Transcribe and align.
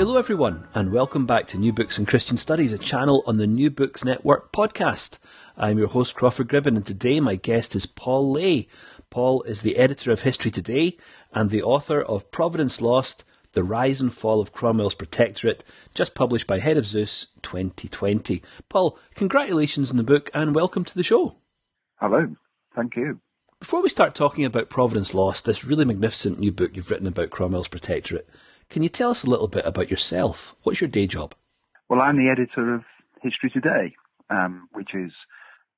Hello, 0.00 0.16
everyone, 0.16 0.66
and 0.72 0.92
welcome 0.92 1.26
back 1.26 1.46
to 1.48 1.58
New 1.58 1.74
Books 1.74 1.98
and 1.98 2.08
Christian 2.08 2.38
Studies, 2.38 2.72
a 2.72 2.78
channel 2.78 3.22
on 3.26 3.36
the 3.36 3.46
New 3.46 3.70
Books 3.70 4.02
Network 4.02 4.50
podcast. 4.50 5.18
I'm 5.58 5.76
your 5.76 5.88
host, 5.88 6.14
Crawford 6.14 6.48
Gribben, 6.48 6.74
and 6.74 6.86
today 6.86 7.20
my 7.20 7.36
guest 7.36 7.76
is 7.76 7.84
Paul 7.84 8.32
Lay. 8.32 8.66
Paul 9.10 9.42
is 9.42 9.60
the 9.60 9.76
editor 9.76 10.10
of 10.10 10.22
History 10.22 10.50
Today 10.50 10.96
and 11.34 11.50
the 11.50 11.62
author 11.62 12.00
of 12.00 12.30
Providence 12.30 12.80
Lost 12.80 13.26
The 13.52 13.62
Rise 13.62 14.00
and 14.00 14.10
Fall 14.10 14.40
of 14.40 14.54
Cromwell's 14.54 14.94
Protectorate, 14.94 15.62
just 15.94 16.14
published 16.14 16.46
by 16.46 16.60
Head 16.60 16.78
of 16.78 16.86
Zeus 16.86 17.26
2020. 17.42 18.42
Paul, 18.70 18.98
congratulations 19.14 19.90
on 19.90 19.98
the 19.98 20.02
book 20.02 20.30
and 20.32 20.54
welcome 20.54 20.86
to 20.86 20.94
the 20.94 21.02
show. 21.02 21.36
Hello, 21.96 22.36
thank 22.74 22.96
you. 22.96 23.20
Before 23.58 23.82
we 23.82 23.90
start 23.90 24.14
talking 24.14 24.46
about 24.46 24.70
Providence 24.70 25.12
Lost, 25.12 25.44
this 25.44 25.62
really 25.62 25.84
magnificent 25.84 26.38
new 26.38 26.52
book 26.52 26.70
you've 26.72 26.90
written 26.90 27.06
about 27.06 27.28
Cromwell's 27.28 27.68
Protectorate, 27.68 28.26
can 28.70 28.82
you 28.82 28.88
tell 28.88 29.10
us 29.10 29.24
a 29.24 29.30
little 29.30 29.48
bit 29.48 29.66
about 29.66 29.90
yourself? 29.90 30.54
What's 30.62 30.80
your 30.80 30.88
day 30.88 31.06
job? 31.06 31.34
Well, 31.88 32.00
I'm 32.00 32.16
the 32.16 32.30
editor 32.30 32.74
of 32.74 32.84
History 33.20 33.50
Today, 33.50 33.94
um, 34.30 34.68
which 34.72 34.94
is 34.94 35.10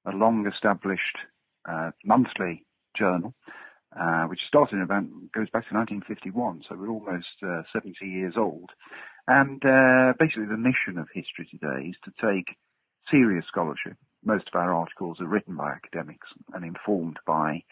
a 0.06 0.10
long 0.10 0.46
established 0.46 1.16
uh, 1.68 1.92
monthly 2.04 2.66
journal, 2.96 3.34
uh, 3.98 4.24
which 4.24 4.40
started 4.46 4.76
in 4.76 4.82
about, 4.82 5.04
goes 5.34 5.48
back 5.50 5.68
to 5.68 5.74
1951, 5.74 6.62
so 6.68 6.76
we're 6.76 6.90
almost 6.90 7.26
uh, 7.42 7.62
70 7.72 7.96
years 8.04 8.34
old. 8.36 8.70
And 9.27 9.64
uh, 9.64 10.12
basically, 10.18 10.46
the 10.46 10.58
mission 10.58 10.98
of 10.98 11.08
History 11.14 11.48
Today 11.50 11.88
is 11.88 11.96
to 12.04 12.12
take 12.20 12.56
serious 13.10 13.46
scholarship. 13.48 13.96
Most 14.24 14.48
of 14.52 14.60
our 14.60 14.74
articles 14.74 15.18
are 15.20 15.27
written 15.27 15.56
by 15.56 15.72
academics 15.72 16.28
and 16.52 16.64
informed 16.64 17.18
by 17.27 17.62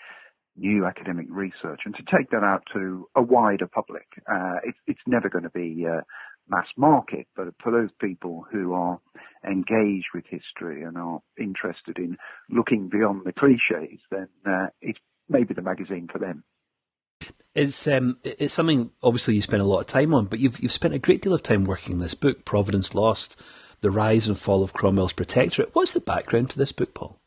new 0.56 0.84
academic 0.86 1.26
research 1.30 1.80
and 1.84 1.94
to 1.94 2.02
take 2.16 2.30
that 2.30 2.42
out 2.42 2.62
to 2.72 3.08
a 3.14 3.22
wider 3.22 3.66
public. 3.66 4.06
Uh, 4.30 4.56
it, 4.64 4.74
it's 4.86 5.00
never 5.06 5.28
going 5.28 5.44
to 5.44 5.50
be 5.50 5.86
uh, 5.86 6.00
mass 6.48 6.66
market, 6.76 7.26
but 7.36 7.46
for 7.62 7.72
those 7.72 7.90
people 8.00 8.44
who 8.50 8.72
are 8.72 9.00
engaged 9.46 10.08
with 10.14 10.24
history 10.28 10.82
and 10.82 10.96
are 10.98 11.20
interested 11.38 11.96
in 11.96 12.16
looking 12.50 12.88
beyond 12.88 13.22
the 13.24 13.32
cliches, 13.32 14.00
then 14.10 14.28
uh, 14.46 14.66
it's 14.80 14.98
maybe 15.28 15.54
the 15.54 15.62
magazine 15.62 16.08
for 16.10 16.18
them. 16.18 16.44
It's 17.54 17.86
um, 17.88 18.18
it's 18.22 18.54
something 18.54 18.90
obviously 19.02 19.34
you 19.34 19.42
spend 19.42 19.62
a 19.62 19.66
lot 19.66 19.80
of 19.80 19.86
time 19.86 20.14
on, 20.14 20.26
but 20.26 20.38
you've 20.38 20.60
you've 20.60 20.72
spent 20.72 20.94
a 20.94 20.98
great 20.98 21.22
deal 21.22 21.34
of 21.34 21.42
time 21.42 21.64
working 21.64 21.98
this 21.98 22.14
book, 22.14 22.44
Providence 22.44 22.94
Lost: 22.94 23.40
The 23.80 23.90
Rise 23.90 24.28
and 24.28 24.38
Fall 24.38 24.62
of 24.62 24.72
Cromwell's 24.72 25.12
Protectorate. 25.12 25.74
What's 25.74 25.92
the 25.92 26.00
background 26.00 26.50
to 26.50 26.58
this 26.58 26.72
book, 26.72 26.94
Paul? 26.94 27.19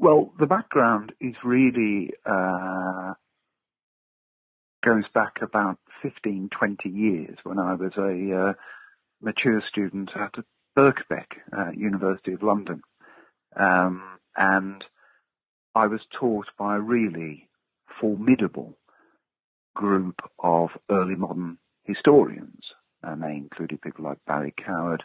Well, 0.00 0.32
the 0.38 0.46
background 0.46 1.12
is 1.20 1.34
really 1.44 2.12
uh, 2.24 3.14
goes 4.84 5.02
back 5.12 5.42
about 5.42 5.78
15, 6.02 6.50
20 6.56 6.88
years 6.88 7.36
when 7.42 7.58
I 7.58 7.74
was 7.74 7.90
a 7.96 8.50
uh, 8.50 8.52
mature 9.20 9.60
student 9.68 10.10
at 10.14 10.34
Birkbeck, 10.76 11.26
uh, 11.52 11.70
University 11.76 12.32
of 12.32 12.44
London. 12.44 12.82
Um, 13.58 14.02
and 14.36 14.84
I 15.74 15.88
was 15.88 16.00
taught 16.20 16.46
by 16.56 16.76
a 16.76 16.80
really 16.80 17.48
formidable 18.00 18.78
group 19.74 20.20
of 20.38 20.68
early 20.88 21.16
modern 21.16 21.58
historians. 21.82 22.62
And 23.02 23.20
they 23.20 23.32
included 23.32 23.82
people 23.82 24.04
like 24.04 24.18
Barry 24.28 24.54
Coward, 24.64 25.02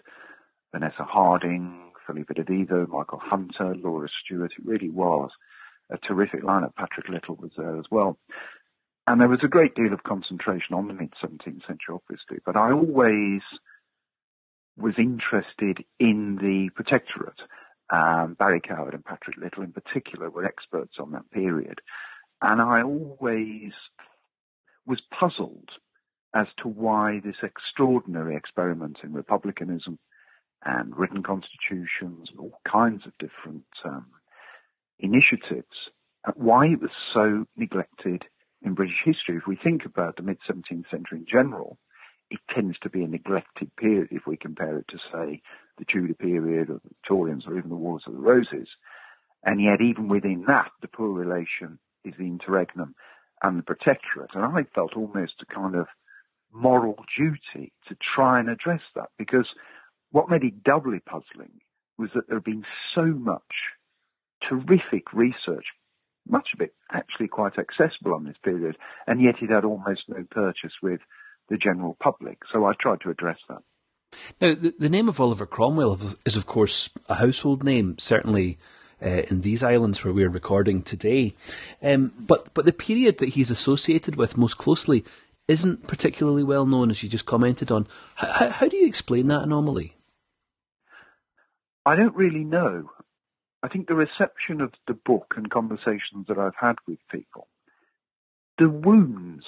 Vanessa 0.71 1.03
Harding, 1.03 1.92
Filippo 2.05 2.33
De 2.33 2.43
Vivo, 2.43 2.85
Michael 2.87 3.21
Hunter, 3.21 3.75
Laura 3.75 4.07
Stewart. 4.23 4.51
It 4.57 4.65
really 4.65 4.89
was 4.89 5.29
a 5.89 5.97
terrific 5.97 6.43
lineup. 6.43 6.75
Patrick 6.75 7.09
Little 7.09 7.35
was 7.35 7.51
there 7.57 7.77
as 7.77 7.85
well. 7.91 8.17
And 9.07 9.19
there 9.19 9.27
was 9.27 9.41
a 9.43 9.49
great 9.49 9.75
deal 9.75 9.93
of 9.93 10.03
concentration 10.03 10.75
on 10.75 10.87
the 10.87 10.93
mid 10.93 11.13
17th 11.23 11.67
century, 11.67 11.93
obviously, 11.93 12.37
but 12.45 12.55
I 12.55 12.71
always 12.71 13.41
was 14.77 14.93
interested 14.97 15.83
in 15.99 16.37
the 16.37 16.69
protectorate. 16.75 17.39
Um, 17.91 18.35
Barry 18.39 18.61
Coward 18.61 18.93
and 18.93 19.03
Patrick 19.03 19.37
Little, 19.37 19.63
in 19.63 19.73
particular, 19.73 20.29
were 20.29 20.45
experts 20.45 20.93
on 20.99 21.11
that 21.11 21.29
period. 21.31 21.79
And 22.41 22.61
I 22.61 22.81
always 22.81 23.71
was 24.85 25.01
puzzled 25.17 25.69
as 26.33 26.47
to 26.61 26.67
why 26.67 27.19
this 27.23 27.35
extraordinary 27.43 28.35
experiment 28.35 28.97
in 29.03 29.13
republicanism 29.13 29.99
and 30.65 30.97
written 30.97 31.23
constitutions 31.23 32.29
and 32.31 32.39
all 32.39 32.59
kinds 32.69 33.03
of 33.05 33.13
different 33.19 33.65
um, 33.85 34.05
initiatives, 34.99 35.91
uh, 36.27 36.31
why 36.35 36.67
it 36.67 36.81
was 36.81 36.91
so 37.13 37.45
neglected 37.57 38.23
in 38.61 38.73
British 38.73 39.01
history. 39.03 39.37
If 39.37 39.47
we 39.47 39.57
think 39.61 39.85
about 39.85 40.15
the 40.15 40.23
mid 40.23 40.37
17th 40.49 40.89
century 40.89 41.19
in 41.19 41.25
general, 41.29 41.77
it 42.29 42.39
tends 42.53 42.79
to 42.79 42.89
be 42.89 43.03
a 43.03 43.07
neglected 43.07 43.75
period 43.75 44.07
if 44.11 44.23
we 44.25 44.37
compare 44.37 44.77
it 44.79 44.87
to, 44.89 44.97
say, 45.11 45.41
the 45.77 45.85
Tudor 45.85 46.13
period 46.13 46.69
or 46.69 46.79
the 46.83 46.89
Victorians 46.89 47.43
or 47.45 47.57
even 47.57 47.69
the 47.69 47.75
Wars 47.75 48.03
of 48.07 48.13
the 48.13 48.19
Roses. 48.19 48.67
And 49.43 49.61
yet, 49.61 49.81
even 49.81 50.07
within 50.07 50.45
that, 50.47 50.71
the 50.81 50.87
poor 50.87 51.09
relation 51.09 51.79
is 52.05 52.13
the 52.17 52.25
interregnum 52.25 52.95
and 53.41 53.59
the 53.59 53.63
protectorate. 53.63 54.31
And 54.33 54.45
I 54.45 54.63
felt 54.73 54.95
almost 54.95 55.33
a 55.41 55.53
kind 55.53 55.75
of 55.75 55.87
moral 56.51 56.95
duty 57.17 57.73
to 57.87 57.95
try 58.15 58.39
and 58.39 58.49
address 58.49 58.81
that 58.95 59.09
because 59.17 59.47
what 60.13 60.29
made 60.29 60.43
it 60.43 60.63
doubly 60.63 60.99
puzzling 60.99 61.59
was 61.97 62.11
that 62.13 62.27
there 62.27 62.37
had 62.37 62.43
been 62.43 62.63
so 62.93 63.05
much 63.05 63.41
terrific 64.47 65.11
research, 65.11 65.65
much 66.27 66.49
of 66.53 66.61
it 66.61 66.73
actually 66.91 67.27
quite 67.27 67.53
accessible 67.57 68.13
on 68.13 68.23
this 68.23 68.37
period, 68.43 68.77
and 69.07 69.21
yet 69.21 69.41
it 69.41 69.49
had 69.49 69.65
almost 69.65 70.03
no 70.07 70.23
purchase 70.29 70.73
with 70.83 71.01
the 71.49 71.57
general 71.57 71.97
public. 71.99 72.37
So 72.53 72.63
I 72.65 72.73
tried 72.79 73.01
to 73.01 73.09
address 73.09 73.39
that. 73.49 73.63
Now, 74.39 74.53
the, 74.53 74.75
the 74.77 74.89
name 74.89 75.09
of 75.09 75.19
Oliver 75.19 75.47
Cromwell 75.47 75.99
is, 76.25 76.37
of 76.37 76.45
course, 76.45 76.91
a 77.09 77.15
household 77.15 77.63
name, 77.63 77.97
certainly 77.97 78.59
uh, 79.01 79.23
in 79.31 79.41
these 79.41 79.63
islands 79.63 80.03
where 80.03 80.13
we're 80.13 80.29
recording 80.29 80.83
today. 80.83 81.33
Um, 81.81 82.13
but, 82.19 82.53
but 82.53 82.65
the 82.65 82.73
period 82.73 83.17
that 83.17 83.29
he's 83.29 83.49
associated 83.49 84.15
with 84.15 84.37
most 84.37 84.59
closely 84.59 85.03
isn't 85.47 85.87
particularly 85.87 86.43
well 86.43 86.67
known, 86.67 86.91
as 86.91 87.01
you 87.01 87.09
just 87.09 87.25
commented 87.25 87.71
on. 87.71 87.87
How, 88.15 88.49
how 88.49 88.67
do 88.67 88.77
you 88.77 88.87
explain 88.87 89.27
that 89.27 89.41
anomaly? 89.41 89.95
I 91.85 91.95
don't 91.95 92.15
really 92.15 92.43
know. 92.43 92.89
I 93.61 93.67
think 93.67 93.87
the 93.87 93.95
reception 93.95 94.61
of 94.61 94.73
the 94.87 94.93
book 94.93 95.33
and 95.37 95.49
conversations 95.49 96.27
that 96.27 96.37
I've 96.37 96.55
had 96.59 96.75
with 96.87 96.99
people, 97.11 97.47
the 98.57 98.69
wounds 98.69 99.45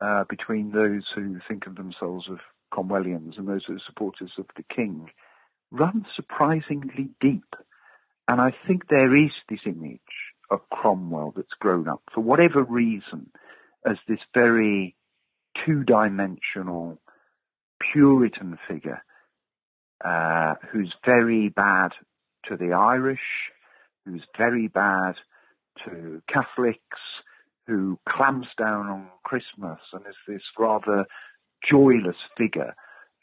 uh, 0.00 0.24
between 0.28 0.72
those 0.72 1.04
who 1.14 1.38
think 1.46 1.66
of 1.66 1.76
themselves 1.76 2.26
as 2.30 2.38
Cromwellians 2.72 3.38
and 3.38 3.48
those 3.48 3.64
who 3.66 3.74
are 3.74 3.82
supporters 3.86 4.32
of 4.38 4.46
the 4.56 4.64
king 4.74 5.10
run 5.70 6.06
surprisingly 6.16 7.10
deep. 7.20 7.54
And 8.26 8.40
I 8.40 8.50
think 8.66 8.88
there 8.88 9.16
is 9.16 9.32
this 9.48 9.60
image 9.66 10.00
of 10.50 10.60
Cromwell 10.70 11.32
that's 11.36 11.48
grown 11.58 11.88
up, 11.88 12.02
for 12.14 12.22
whatever 12.22 12.62
reason, 12.62 13.30
as 13.86 13.96
this 14.06 14.20
very 14.38 14.94
two 15.66 15.84
dimensional 15.84 16.98
Puritan 17.92 18.58
figure 18.68 19.02
uh, 20.04 20.54
who's 20.70 20.92
very 21.04 21.48
bad 21.48 21.92
to 22.48 22.56
the 22.56 22.72
Irish, 22.72 23.50
who's 24.04 24.22
very 24.36 24.68
bad 24.68 25.14
to 25.84 26.22
Catholics, 26.32 26.98
who 27.66 27.98
clamps 28.08 28.48
down 28.58 28.86
on 28.86 29.08
Christmas 29.24 29.78
and 29.92 30.04
is 30.08 30.16
this 30.26 30.42
rather 30.58 31.04
joyless 31.68 32.16
figure 32.36 32.74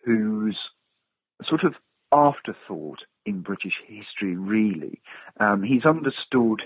who's 0.03 0.57
sort 1.47 1.63
of 1.63 1.73
afterthought 2.11 2.99
in 3.25 3.41
British 3.41 3.73
history, 3.87 4.35
really. 4.35 5.01
Um, 5.39 5.63
he's 5.63 5.85
understood 5.85 6.61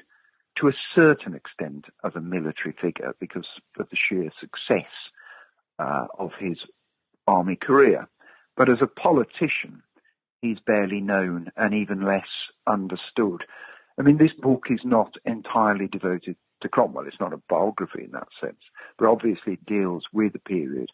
to 0.60 0.68
a 0.68 0.74
certain 0.94 1.34
extent 1.34 1.86
as 2.04 2.12
a 2.16 2.22
military 2.22 2.76
figure 2.82 3.16
because 3.20 3.48
of 3.80 3.88
the 3.90 3.98
sheer 3.98 4.30
success 4.40 4.92
uh, 5.80 6.08
of 6.18 6.32
his 6.38 6.58
army 7.28 7.56
career. 7.56 8.10
But 8.58 8.70
as 8.70 8.80
a 8.82 8.88
politician, 8.88 9.84
he's 10.41 10.59
barely 10.65 11.01
known 11.01 11.51
and 11.56 11.74
even 11.74 12.06
less 12.06 12.27
understood. 12.68 13.44
I 13.97 14.03
mean, 14.03 14.18
this 14.18 14.33
book 14.39 14.68
is 14.69 14.80
not 14.83 15.13
entirely 15.25 15.88
devoted 15.88 16.36
to 16.62 16.69
Cromwell. 16.69 17.07
It's 17.07 17.19
not 17.19 17.33
a 17.33 17.41
biography 17.50 18.06
in 18.06 18.12
that 18.12 18.27
sense, 18.41 18.59
but 18.97 19.07
obviously 19.07 19.53
it 19.53 19.65
deals 19.65 20.03
with 20.13 20.36
a 20.36 20.39
period 20.39 20.89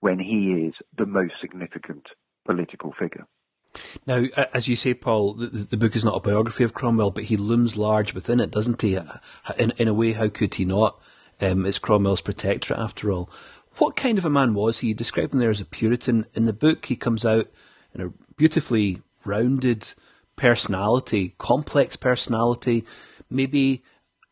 when 0.00 0.18
he 0.18 0.66
is 0.66 0.74
the 0.96 1.06
most 1.06 1.34
significant 1.40 2.06
political 2.46 2.94
figure. 2.98 3.26
Now, 4.06 4.24
as 4.54 4.68
you 4.68 4.76
say, 4.76 4.94
Paul, 4.94 5.34
the, 5.34 5.46
the, 5.48 5.76
book 5.76 5.96
is 5.96 6.04
not 6.04 6.16
a 6.16 6.20
biography 6.20 6.64
of 6.64 6.72
Cromwell, 6.72 7.10
but 7.10 7.24
he 7.24 7.36
looms 7.36 7.76
large 7.76 8.14
within 8.14 8.40
it, 8.40 8.50
doesn't 8.50 8.80
he? 8.80 8.98
In, 9.58 9.72
in 9.76 9.88
a 9.88 9.94
way, 9.94 10.12
how 10.12 10.28
could 10.28 10.54
he 10.54 10.64
not? 10.64 10.98
Um, 11.40 11.66
it's 11.66 11.78
Cromwell's 11.78 12.22
protectorate, 12.22 12.80
after 12.80 13.12
all. 13.12 13.28
What 13.76 13.96
kind 13.96 14.16
of 14.16 14.24
a 14.24 14.30
man 14.30 14.54
was 14.54 14.78
he? 14.78 14.88
You 14.88 14.94
describe 14.94 15.34
him 15.34 15.40
there 15.40 15.50
as 15.50 15.60
a 15.60 15.66
Puritan. 15.66 16.24
In 16.34 16.46
the 16.46 16.54
book, 16.54 16.86
he 16.86 16.96
comes 16.96 17.26
out 17.26 17.50
in 17.96 18.06
a 18.06 18.12
beautifully 18.36 19.02
rounded 19.24 19.94
personality, 20.36 21.34
complex 21.38 21.96
personality, 21.96 22.84
maybe 23.30 23.82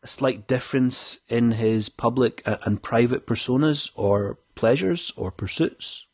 a 0.03 0.07
slight 0.07 0.47
difference 0.47 1.19
in 1.27 1.51
his 1.51 1.89
public 1.89 2.41
uh, 2.45 2.57
and 2.63 2.83
private 2.83 3.25
personas 3.25 3.89
or 3.95 4.37
pleasures 4.53 5.11
or 5.17 5.31
pursuits? 5.31 6.05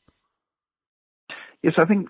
Yes, 1.61 1.73
I 1.77 1.85
think 1.85 2.07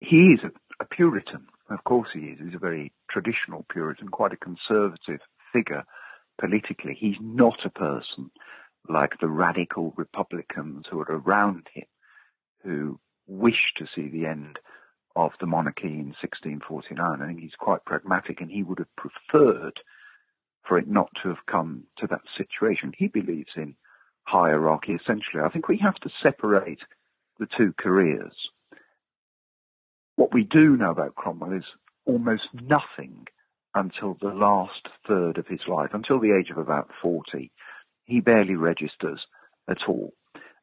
he 0.00 0.34
is 0.34 0.40
a, 0.42 0.50
a 0.82 0.86
Puritan. 0.86 1.46
Of 1.70 1.84
course, 1.84 2.08
he 2.12 2.20
is. 2.20 2.38
He's 2.44 2.54
a 2.54 2.58
very 2.58 2.92
traditional 3.10 3.64
Puritan, 3.70 4.08
quite 4.08 4.32
a 4.32 4.36
conservative 4.36 5.20
figure 5.52 5.84
politically. 6.40 6.96
He's 6.98 7.16
not 7.20 7.64
a 7.64 7.70
person 7.70 8.30
like 8.88 9.12
the 9.20 9.28
radical 9.28 9.94
Republicans 9.96 10.84
who 10.90 11.00
are 11.00 11.22
around 11.24 11.66
him, 11.72 11.86
who 12.62 13.00
wish 13.26 13.72
to 13.78 13.86
see 13.94 14.08
the 14.08 14.26
end 14.26 14.58
of 15.14 15.32
the 15.40 15.46
monarchy 15.46 15.88
in 15.88 16.14
1649. 16.20 17.22
I 17.22 17.26
think 17.26 17.40
he's 17.40 17.50
quite 17.58 17.84
pragmatic 17.84 18.40
and 18.40 18.50
he 18.50 18.62
would 18.62 18.78
have 18.78 18.96
preferred 18.96 19.80
for 20.68 20.78
it 20.78 20.88
not 20.88 21.10
to 21.22 21.28
have 21.28 21.46
come 21.50 21.84
to 21.98 22.06
that 22.08 22.22
situation. 22.36 22.92
He 22.96 23.08
believes 23.08 23.50
in 23.56 23.76
hierarchy 24.24 24.92
essentially. 24.92 25.42
I 25.44 25.48
think 25.48 25.68
we 25.68 25.78
have 25.78 25.96
to 25.96 26.10
separate 26.22 26.80
the 27.38 27.46
two 27.56 27.72
careers. 27.78 28.34
What 30.16 30.32
we 30.32 30.44
do 30.44 30.76
know 30.76 30.90
about 30.90 31.14
Cromwell 31.14 31.52
is 31.52 31.64
almost 32.04 32.48
nothing 32.54 33.26
until 33.74 34.16
the 34.20 34.28
last 34.28 34.88
third 35.06 35.38
of 35.38 35.46
his 35.46 35.60
life, 35.68 35.90
until 35.92 36.18
the 36.18 36.36
age 36.36 36.50
of 36.50 36.56
about 36.56 36.90
40. 37.02 37.52
He 38.04 38.20
barely 38.20 38.54
registers 38.54 39.20
at 39.68 39.78
all. 39.86 40.14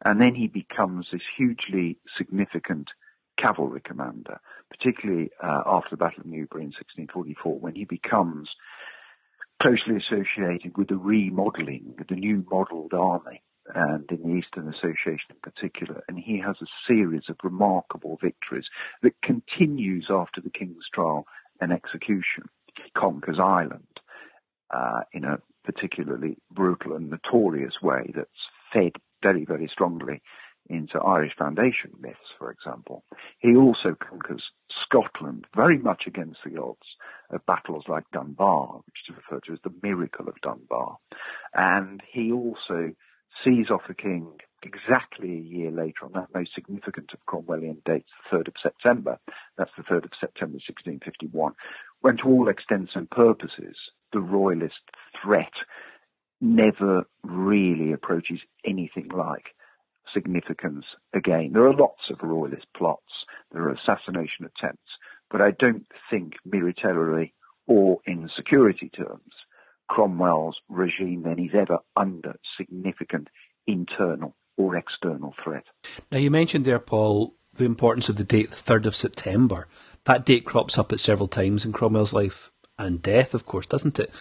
And 0.03 0.19
then 0.19 0.35
he 0.35 0.47
becomes 0.47 1.07
this 1.11 1.21
hugely 1.37 1.97
significant 2.17 2.89
cavalry 3.37 3.81
commander, 3.83 4.39
particularly 4.69 5.31
uh, 5.41 5.63
after 5.65 5.91
the 5.91 5.97
Battle 5.97 6.21
of 6.21 6.25
Newbury 6.25 6.63
in 6.63 6.73
1644, 6.73 7.59
when 7.59 7.75
he 7.75 7.85
becomes 7.85 8.49
closely 9.61 9.95
associated 9.95 10.77
with 10.77 10.89
the 10.89 10.97
remodeling, 10.97 11.95
the 12.09 12.15
new 12.15 12.45
modelled 12.51 12.93
army, 12.93 13.41
and 13.73 14.09
in 14.11 14.21
the 14.23 14.35
Eastern 14.35 14.67
Association 14.67 15.31
in 15.31 15.37
particular. 15.41 16.03
And 16.07 16.19
he 16.19 16.41
has 16.45 16.57
a 16.61 16.67
series 16.87 17.23
of 17.29 17.37
remarkable 17.43 18.17
victories 18.21 18.65
that 19.01 19.13
continues 19.23 20.07
after 20.09 20.41
the 20.41 20.49
King's 20.49 20.85
trial 20.93 21.25
and 21.61 21.71
execution. 21.71 22.49
He 22.75 22.91
conquers 22.97 23.37
Ireland 23.41 23.87
uh, 24.69 25.01
in 25.13 25.23
a 25.23 25.39
particularly 25.63 26.37
brutal 26.51 26.93
and 26.95 27.09
notorious 27.09 27.75
way 27.81 28.11
that's 28.13 28.29
fed 28.73 28.91
very, 29.23 29.45
very 29.45 29.69
strongly 29.71 30.21
into 30.69 30.99
Irish 30.99 31.33
foundation 31.37 31.91
myths, 31.99 32.31
for 32.37 32.51
example. 32.51 33.03
He 33.39 33.55
also 33.55 33.95
conquers 33.99 34.43
Scotland 34.85 35.45
very 35.55 35.77
much 35.77 36.03
against 36.07 36.39
the 36.45 36.61
odds 36.61 36.87
of 37.29 37.45
battles 37.45 37.85
like 37.87 38.03
Dunbar, 38.13 38.81
which 38.85 38.95
is 39.09 39.15
referred 39.15 39.43
to 39.47 39.53
as 39.53 39.59
the 39.63 39.73
miracle 39.81 40.27
of 40.27 40.39
Dunbar. 40.41 40.97
And 41.53 42.01
he 42.11 42.31
also 42.31 42.93
sees 43.43 43.69
off 43.69 43.81
the 43.87 43.93
king 43.93 44.31
exactly 44.61 45.33
a 45.33 45.41
year 45.41 45.71
later 45.71 46.05
on 46.05 46.11
that 46.13 46.33
most 46.33 46.51
significant 46.55 47.11
of 47.13 47.25
Cromwellian 47.25 47.83
dates, 47.83 48.09
the 48.31 48.37
3rd 48.37 48.47
of 48.47 48.53
September. 48.61 49.17
That's 49.57 49.71
the 49.75 49.83
3rd 49.83 50.05
of 50.05 50.11
September 50.19 50.59
1651, 50.63 51.53
when 52.01 52.17
to 52.17 52.23
all 52.25 52.49
extents 52.49 52.93
and 52.95 53.09
purposes, 53.09 53.75
the 54.13 54.21
royalist 54.21 54.79
threat 55.21 55.51
never 56.41 57.03
really 57.23 57.93
approaches 57.93 58.39
anything 58.65 59.09
like 59.09 59.45
significance 60.13 60.85
again. 61.13 61.51
There 61.53 61.65
are 61.65 61.75
lots 61.75 62.01
of 62.09 62.17
royalist 62.21 62.65
plots, 62.75 63.01
there 63.51 63.63
are 63.63 63.73
assassination 63.73 64.45
attempts, 64.45 64.91
but 65.31 65.41
I 65.41 65.51
don't 65.51 65.87
think 66.09 66.33
militarily 66.45 67.33
or 67.67 67.99
in 68.05 68.29
security 68.35 68.89
terms 68.89 69.31
Cromwell's 69.89 70.57
regime 70.69 71.23
then 71.23 71.39
is 71.39 71.51
ever 71.53 71.79
under 71.95 72.35
significant 72.57 73.27
internal 73.67 74.35
or 74.57 74.75
external 74.75 75.33
threat. 75.43 75.65
Now, 76.11 76.17
you 76.17 76.31
mentioned 76.31 76.65
there, 76.65 76.79
Paul, 76.79 77.35
the 77.53 77.65
importance 77.65 78.09
of 78.09 78.17
the 78.17 78.23
date, 78.23 78.49
the 78.51 78.55
3rd 78.55 78.85
of 78.87 78.95
September. 78.95 79.67
That 80.05 80.25
date 80.25 80.45
crops 80.45 80.77
up 80.77 80.91
at 80.91 80.99
several 80.99 81.27
times 81.27 81.65
in 81.65 81.73
Cromwell's 81.73 82.13
life 82.13 82.51
and 82.77 83.01
death, 83.01 83.33
of 83.33 83.45
course, 83.45 83.65
doesn't 83.65 83.99
it? 83.99 84.11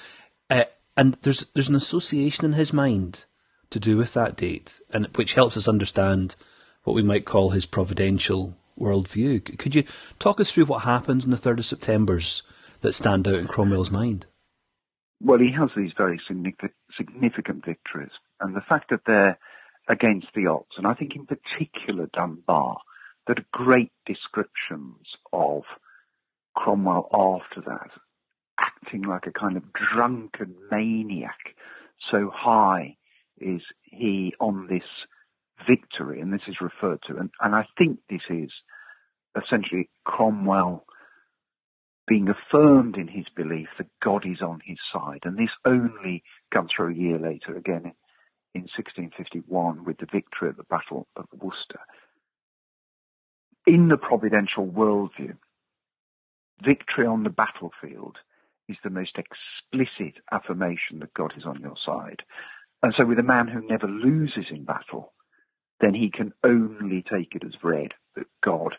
Uh, 0.50 0.64
and 0.96 1.14
there's 1.22 1.46
there's 1.54 1.68
an 1.68 1.74
association 1.74 2.44
in 2.44 2.52
his 2.52 2.72
mind 2.72 3.24
to 3.70 3.80
do 3.80 3.96
with 3.96 4.14
that 4.14 4.36
date, 4.36 4.80
and 4.90 5.06
which 5.16 5.34
helps 5.34 5.56
us 5.56 5.68
understand 5.68 6.36
what 6.84 6.94
we 6.94 7.02
might 7.02 7.24
call 7.24 7.50
his 7.50 7.66
providential 7.66 8.56
worldview. 8.78 9.58
Could 9.58 9.74
you 9.74 9.84
talk 10.18 10.40
us 10.40 10.52
through 10.52 10.66
what 10.66 10.82
happens 10.82 11.24
on 11.24 11.30
the 11.30 11.36
3rd 11.36 11.58
of 11.58 11.66
September's 11.66 12.42
that 12.80 12.92
stand 12.92 13.28
out 13.28 13.36
in 13.36 13.46
Cromwell's 13.46 13.90
mind? 13.90 14.26
Well, 15.20 15.38
he 15.38 15.52
has 15.52 15.70
these 15.76 15.92
very 15.96 16.20
significant 16.26 17.64
victories, 17.64 18.10
and 18.40 18.56
the 18.56 18.60
fact 18.68 18.90
that 18.90 19.02
they're 19.06 19.38
against 19.88 20.28
the 20.34 20.46
odds, 20.46 20.76
and 20.76 20.86
I 20.86 20.94
think 20.94 21.14
in 21.14 21.26
particular 21.26 22.08
Dunbar, 22.12 22.78
that 23.26 23.38
are 23.38 23.46
great 23.52 23.92
descriptions 24.04 25.06
of 25.32 25.62
Cromwell 26.56 27.08
after 27.12 27.60
that, 27.68 27.90
acting 28.62 29.02
like 29.02 29.26
a 29.26 29.32
kind 29.32 29.56
of 29.56 29.64
drunken 29.72 30.54
maniac, 30.70 31.38
so 32.10 32.30
high 32.32 32.96
is 33.38 33.60
he 33.82 34.34
on 34.40 34.68
this 34.68 34.82
victory, 35.66 36.20
and 36.20 36.32
this 36.32 36.42
is 36.48 36.56
referred 36.60 37.00
to, 37.06 37.16
and, 37.16 37.30
and 37.40 37.54
I 37.54 37.66
think 37.76 37.98
this 38.08 38.22
is 38.30 38.50
essentially 39.36 39.88
Cromwell 40.04 40.84
being 42.06 42.28
affirmed 42.28 42.96
in 42.96 43.08
his 43.08 43.26
belief 43.36 43.68
that 43.78 43.86
God 44.02 44.24
is 44.26 44.42
on 44.42 44.60
his 44.64 44.78
side. 44.92 45.20
And 45.24 45.38
this 45.38 45.54
only 45.64 46.22
comes 46.52 46.70
through 46.76 46.92
a 46.92 46.96
year 46.96 47.18
later, 47.18 47.56
again 47.56 47.92
in 48.54 48.62
1651, 48.62 49.84
with 49.84 49.98
the 49.98 50.06
victory 50.12 50.50
at 50.50 50.56
the 50.56 50.64
Battle 50.64 51.06
of 51.16 51.24
Worcester. 51.32 51.80
In 53.66 53.88
the 53.88 53.96
providential 53.96 54.66
worldview, 54.66 55.36
victory 56.62 57.06
on 57.06 57.22
the 57.22 57.30
battlefield 57.30 58.18
is 58.68 58.76
the 58.82 58.90
most 58.90 59.16
explicit 59.16 60.22
affirmation 60.30 61.00
that 61.00 61.14
God 61.14 61.32
is 61.36 61.44
on 61.44 61.60
your 61.60 61.76
side. 61.84 62.22
And 62.82 62.94
so, 62.96 63.04
with 63.04 63.18
a 63.18 63.24
man 63.24 63.48
who 63.48 63.66
never 63.66 63.86
loses 63.86 64.46
in 64.50 64.64
battle, 64.64 65.12
then 65.80 65.94
he 65.94 66.10
can 66.10 66.32
only 66.44 67.02
take 67.02 67.34
it 67.34 67.44
as 67.44 67.54
read 67.62 67.92
that 68.16 68.26
God 68.44 68.74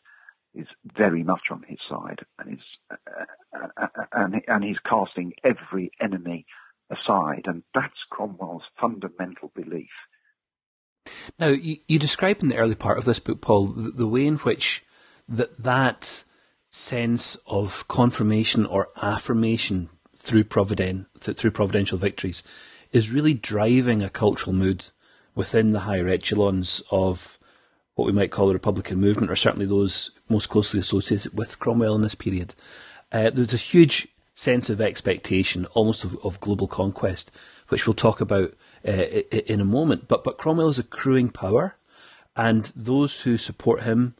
is 0.53 0.67
very 0.97 1.23
much 1.23 1.43
on 1.51 1.63
his 1.67 1.79
side 1.89 2.19
and 2.39 2.53
is 2.53 2.63
uh, 2.91 3.67
uh, 3.81 3.87
and, 4.13 4.41
and 4.47 4.63
he's 4.63 4.77
casting 4.87 5.33
every 5.43 5.91
enemy 6.01 6.45
aside, 6.91 7.43
and 7.45 7.63
that's 7.73 7.93
Cromwell's 8.09 8.63
fundamental 8.79 9.51
belief. 9.55 9.89
Now, 11.39 11.47
you, 11.47 11.77
you 11.87 11.99
describe 11.99 12.41
in 12.41 12.49
the 12.49 12.57
early 12.57 12.75
part 12.75 12.97
of 12.97 13.05
this 13.05 13.19
book, 13.19 13.41
Paul, 13.41 13.67
the, 13.67 13.91
the 13.91 14.07
way 14.07 14.27
in 14.27 14.37
which 14.37 14.83
that 15.27 15.63
that 15.63 16.23
sense 16.73 17.35
of 17.45 17.87
confirmation 17.87 18.65
or 18.65 18.89
affirmation 18.99 19.89
through 20.17 20.43
providen- 20.43 21.05
through 21.19 21.51
providential 21.51 21.99
victories 21.99 22.41
is 22.91 23.11
really 23.11 23.35
driving 23.35 24.01
a 24.01 24.09
cultural 24.09 24.55
mood 24.55 24.85
within 25.35 25.71
the 25.71 25.81
higher 25.81 26.07
echelons 26.07 26.81
of 26.89 27.37
what 27.93 28.07
we 28.07 28.11
might 28.11 28.31
call 28.31 28.47
the 28.47 28.53
Republican 28.53 28.99
movement, 28.99 29.31
or 29.31 29.35
certainly 29.35 29.67
those 29.67 30.09
most 30.27 30.49
closely 30.49 30.79
associated 30.79 31.37
with 31.37 31.59
Cromwell 31.59 31.93
in 31.93 32.01
this 32.01 32.15
period. 32.15 32.55
Uh, 33.11 33.29
there's 33.29 33.53
a 33.53 33.57
huge 33.57 34.07
sense 34.33 34.67
of 34.71 34.81
expectation, 34.81 35.67
almost 35.75 36.03
of, 36.03 36.17
of 36.23 36.39
global 36.39 36.67
conquest, 36.67 37.31
which 37.67 37.85
we'll 37.85 37.93
talk 37.93 38.19
about 38.19 38.51
uh, 38.87 39.05
in 39.45 39.61
a 39.61 39.65
moment. 39.65 40.07
But 40.07 40.23
but 40.23 40.39
Cromwell 40.39 40.69
is 40.69 40.79
accruing 40.79 41.29
power, 41.29 41.75
and 42.35 42.71
those 42.75 43.21
who 43.21 43.37
support 43.37 43.83
him 43.83 44.15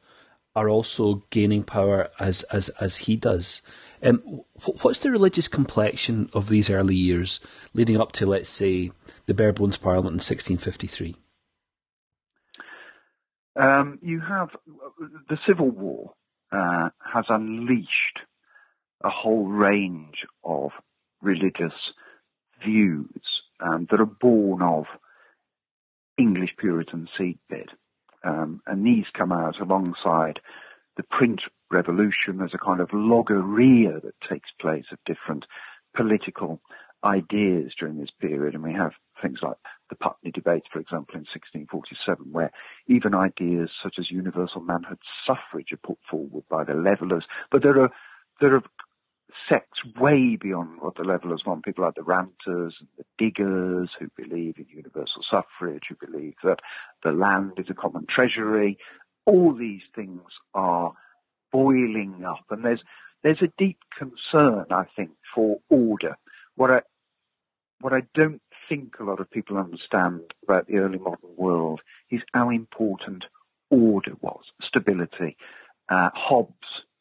are 0.55 0.69
also 0.69 1.23
gaining 1.29 1.63
power 1.63 2.09
as 2.19 2.43
as 2.43 2.69
as 2.79 2.97
he 2.99 3.15
does. 3.15 3.61
Um, 4.03 4.43
what's 4.81 4.99
the 4.99 5.11
religious 5.11 5.47
complexion 5.47 6.29
of 6.33 6.49
these 6.49 6.69
early 6.69 6.95
years, 6.95 7.39
leading 7.73 7.99
up 7.99 8.11
to, 8.13 8.25
let's 8.25 8.49
say, 8.49 8.91
the 9.27 9.33
Bare 9.33 9.53
Bones 9.53 9.77
Parliament 9.77 10.11
in 10.11 10.19
1653? 10.19 11.15
Um, 13.55 13.99
you 14.01 14.19
have 14.19 14.49
the 15.29 15.37
Civil 15.47 15.69
War 15.69 16.13
uh, 16.51 16.89
has 17.13 17.25
unleashed 17.29 18.19
a 19.03 19.09
whole 19.09 19.47
range 19.47 20.25
of 20.43 20.71
religious 21.21 21.73
views 22.63 23.21
um, 23.59 23.87
that 23.89 23.99
are 23.99 24.05
born 24.05 24.61
of 24.61 24.85
English 26.17 26.51
Puritan 26.57 27.07
seedbed. 27.19 27.67
Um, 28.23 28.61
and 28.65 28.85
these 28.85 29.05
come 29.17 29.31
out 29.31 29.59
alongside 29.59 30.39
the 30.97 31.03
print 31.03 31.41
revolution. 31.71 32.37
There's 32.37 32.53
a 32.53 32.65
kind 32.65 32.79
of 32.79 32.89
logorrhea 32.93 33.99
that 34.01 34.15
takes 34.29 34.49
place 34.61 34.85
of 34.91 34.99
different 35.05 35.45
political 35.95 36.61
ideas 37.03 37.73
during 37.77 37.97
this 37.97 38.11
period. 38.19 38.53
And 38.53 38.63
we 38.63 38.73
have 38.73 38.91
things 39.21 39.39
like 39.41 39.57
the 39.89 39.95
Putney 39.95 40.31
debates, 40.31 40.67
for 40.71 40.79
example, 40.79 41.15
in 41.15 41.25
1647, 41.33 42.31
where 42.31 42.51
even 42.87 43.13
ideas 43.13 43.69
such 43.81 43.95
as 43.99 44.09
universal 44.09 44.61
manhood 44.61 44.99
suffrage 45.25 45.71
are 45.71 45.87
put 45.87 45.97
forward 46.09 46.43
by 46.49 46.63
the 46.63 46.73
Levellers. 46.73 47.25
But 47.51 47.63
there 47.63 47.79
are 47.81 47.89
there 48.41 48.55
are 48.55 48.63
sects 49.49 49.79
way 49.99 50.37
beyond 50.39 50.81
what 50.81 50.95
the 50.95 51.03
Levellers 51.03 51.43
want. 51.45 51.65
People 51.65 51.83
like 51.83 51.95
the 51.95 52.03
Ranters 52.03 52.75
and 52.79 52.87
the 52.97 53.05
Diggers, 53.17 53.89
who 53.99 54.09
believe 54.15 54.55
in 54.57 54.65
universal 54.69 55.21
suffrage, 55.29 55.83
who 55.89 56.07
believe 56.07 56.35
that 56.43 56.59
the 57.03 57.11
land 57.11 57.53
is 57.57 57.67
a 57.69 57.73
common 57.73 58.05
treasury. 58.13 58.77
All 59.25 59.53
these 59.53 59.81
things 59.95 60.21
are 60.53 60.93
boiling 61.51 62.23
up, 62.27 62.45
and 62.49 62.63
there's 62.65 62.81
there's 63.23 63.41
a 63.41 63.53
deep 63.57 63.77
concern, 63.97 64.65
I 64.71 64.83
think, 64.95 65.11
for 65.33 65.59
order. 65.69 66.17
What 66.55 66.71
I 66.71 66.81
what 67.79 67.93
I 67.93 68.03
don't 68.13 68.41
think 68.69 68.95
a 68.99 69.03
lot 69.03 69.19
of 69.19 69.29
people 69.29 69.57
understand 69.57 70.21
about 70.43 70.67
the 70.67 70.77
early 70.77 70.97
modern 70.97 71.35
world 71.37 71.81
is 72.09 72.21
how 72.33 72.49
important 72.49 73.25
order 73.69 74.13
was, 74.21 74.43
stability. 74.65 75.37
Uh, 75.89 76.09
Hobbes, 76.13 76.53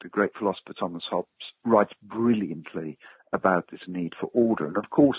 the 0.02 0.08
great 0.08 0.30
philosopher 0.38 0.74
Thomas 0.78 1.04
Hobbes, 1.08 1.28
writes 1.64 1.92
brilliantly 2.02 2.98
about 3.32 3.70
this 3.70 3.80
need 3.86 4.12
for 4.20 4.30
order. 4.32 4.66
And 4.66 4.76
of 4.76 4.90
course, 4.90 5.18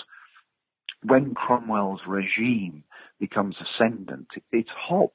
when 1.02 1.34
Cromwell's 1.34 2.00
regime 2.06 2.84
becomes 3.18 3.56
ascendant, 3.60 4.28
it's 4.52 4.70
Hobbes 4.76 5.12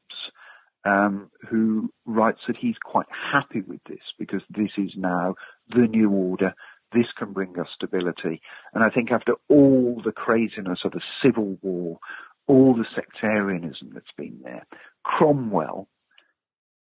um, 0.85 1.29
who 1.49 1.91
writes 2.05 2.39
that 2.47 2.57
he's 2.57 2.77
quite 2.83 3.07
happy 3.33 3.61
with 3.61 3.83
this 3.87 3.99
because 4.17 4.41
this 4.49 4.71
is 4.77 4.91
now 4.95 5.35
the 5.69 5.87
new 5.87 6.09
order. 6.09 6.53
This 6.93 7.07
can 7.17 7.33
bring 7.33 7.59
us 7.59 7.67
stability. 7.75 8.41
And 8.73 8.83
I 8.83 8.89
think 8.89 9.11
after 9.11 9.33
all 9.47 10.01
the 10.03 10.11
craziness 10.11 10.79
of 10.85 10.91
the 10.91 11.01
civil 11.23 11.57
war, 11.61 11.99
all 12.47 12.75
the 12.75 12.85
sectarianism 12.95 13.91
that's 13.93 14.05
been 14.17 14.39
there, 14.43 14.65
Cromwell, 15.03 15.87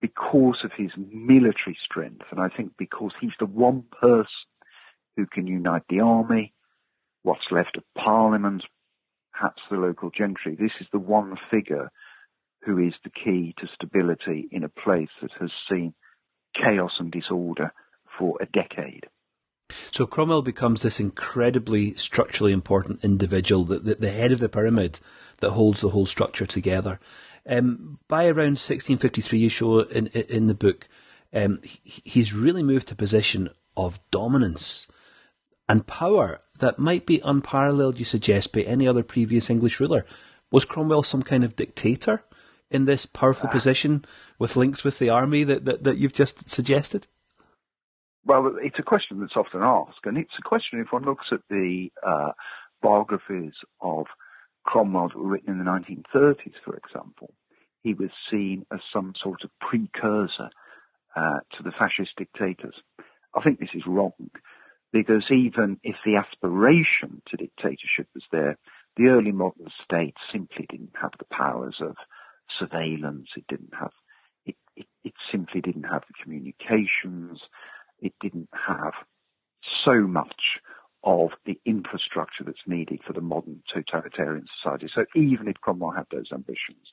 because 0.03 0.57
of 0.65 0.71
his 0.75 0.91
military 0.97 1.77
strength, 1.85 2.25
and 2.29 2.41
I 2.41 2.49
think 2.49 2.73
because 2.77 3.13
he's 3.21 3.31
the 3.39 3.45
one 3.45 3.85
person 4.01 4.27
who 5.15 5.25
can 5.25 5.47
unite 5.47 5.83
the 5.87 6.01
army, 6.01 6.53
what's 7.21 7.49
left 7.51 7.77
of 7.77 7.83
Parliament, 7.97 8.63
perhaps 9.31 9.61
the 9.71 9.77
local 9.77 10.09
gentry, 10.09 10.57
this 10.59 10.73
is 10.81 10.87
the 10.91 10.99
one 10.99 11.37
figure 11.49 11.89
who 12.65 12.79
is 12.79 12.93
the 13.05 13.11
key 13.11 13.55
to 13.59 13.67
stability 13.73 14.49
in 14.51 14.65
a 14.65 14.69
place 14.69 15.07
that 15.21 15.31
has 15.39 15.51
seen 15.71 15.93
chaos 16.53 16.91
and 16.99 17.09
disorder 17.09 17.71
for 18.19 18.37
a 18.41 18.45
decade. 18.45 19.05
So 19.69 20.05
Cromwell 20.05 20.41
becomes 20.41 20.81
this 20.81 20.99
incredibly 20.99 21.93
structurally 21.95 22.51
important 22.51 23.03
individual, 23.03 23.63
the, 23.63 23.79
the, 23.79 23.95
the 23.95 24.11
head 24.11 24.33
of 24.33 24.39
the 24.39 24.49
pyramid 24.49 24.99
that 25.37 25.51
holds 25.51 25.79
the 25.79 25.89
whole 25.89 26.05
structure 26.05 26.45
together. 26.45 26.99
Um, 27.47 27.99
by 28.07 28.25
around 28.25 28.57
1653, 28.59 29.39
you 29.39 29.49
show 29.49 29.79
in, 29.81 30.07
in 30.07 30.47
the 30.47 30.53
book, 30.53 30.87
um, 31.33 31.59
he's 31.83 32.33
really 32.33 32.63
moved 32.63 32.87
to 32.87 32.93
a 32.93 32.97
position 32.97 33.49
of 33.75 33.99
dominance 34.11 34.87
and 35.67 35.87
power 35.87 36.41
that 36.59 36.79
might 36.79 37.05
be 37.05 37.21
unparalleled, 37.23 37.99
you 37.99 38.05
suggest, 38.05 38.53
by 38.53 38.61
any 38.61 38.87
other 38.87 39.03
previous 39.03 39.49
English 39.49 39.79
ruler. 39.79 40.05
Was 40.51 40.65
Cromwell 40.65 41.03
some 41.03 41.23
kind 41.23 41.43
of 41.43 41.55
dictator 41.55 42.23
in 42.69 42.85
this 42.85 43.05
powerful 43.05 43.47
uh, 43.47 43.51
position 43.51 44.05
with 44.39 44.55
links 44.55 44.83
with 44.83 44.99
the 44.99 45.09
army 45.09 45.43
that, 45.43 45.65
that, 45.65 45.83
that 45.83 45.97
you've 45.97 46.13
just 46.13 46.49
suggested? 46.49 47.07
Well, 48.25 48.55
it's 48.61 48.79
a 48.79 48.83
question 48.83 49.19
that's 49.19 49.35
often 49.35 49.61
asked, 49.61 50.05
and 50.05 50.17
it's 50.17 50.31
a 50.39 50.47
question 50.47 50.79
if 50.79 50.91
one 50.91 51.03
looks 51.03 51.25
at 51.31 51.41
the 51.49 51.89
uh, 52.05 52.31
biographies 52.81 53.53
of 53.81 54.05
Cromwell 54.63 55.09
that 55.09 55.17
were 55.17 55.29
written 55.29 55.53
in 55.53 55.59
the 55.59 55.65
1930s, 55.65 56.53
for 56.63 56.75
example, 56.75 57.33
he 57.83 57.93
was 57.93 58.09
seen 58.31 58.65
as 58.71 58.79
some 58.91 59.13
sort 59.21 59.43
of 59.43 59.49
precursor 59.59 60.49
uh, 61.15 61.39
to 61.57 61.63
the 61.63 61.71
fascist 61.71 62.11
dictators. 62.17 62.75
I 63.35 63.41
think 63.41 63.59
this 63.59 63.75
is 63.75 63.83
wrong 63.85 64.13
because 64.91 65.23
even 65.31 65.79
if 65.83 65.95
the 66.05 66.15
aspiration 66.15 67.21
to 67.27 67.37
dictatorship 67.37 68.07
was 68.13 68.23
there, 68.31 68.57
the 68.95 69.07
early 69.07 69.31
modern 69.31 69.67
state 69.83 70.15
simply 70.31 70.67
didn't 70.69 70.93
have 71.01 71.11
the 71.17 71.25
powers 71.25 71.77
of 71.81 71.95
surveillance. 72.59 73.27
It 73.35 73.45
didn't 73.49 73.73
have, 73.77 73.91
it, 74.45 74.55
it, 74.75 74.85
it 75.03 75.13
simply 75.31 75.61
didn't 75.61 75.83
have 75.83 76.03
the 76.07 76.23
communications. 76.23 77.39
It 77.99 78.13
didn't 78.21 78.49
have 78.67 78.93
so 79.83 80.01
much 80.01 80.59
of 81.03 81.29
the 81.45 81.59
infrastructure 81.65 82.43
that's 82.45 82.57
needed 82.65 83.01
for 83.05 83.13
the 83.13 83.21
modern 83.21 83.61
totalitarian 83.73 84.45
society. 84.61 84.87
So 84.93 85.05
even 85.15 85.47
if 85.47 85.55
Cromwell 85.55 85.91
had 85.91 86.05
those 86.11 86.31
ambitions, 86.33 86.87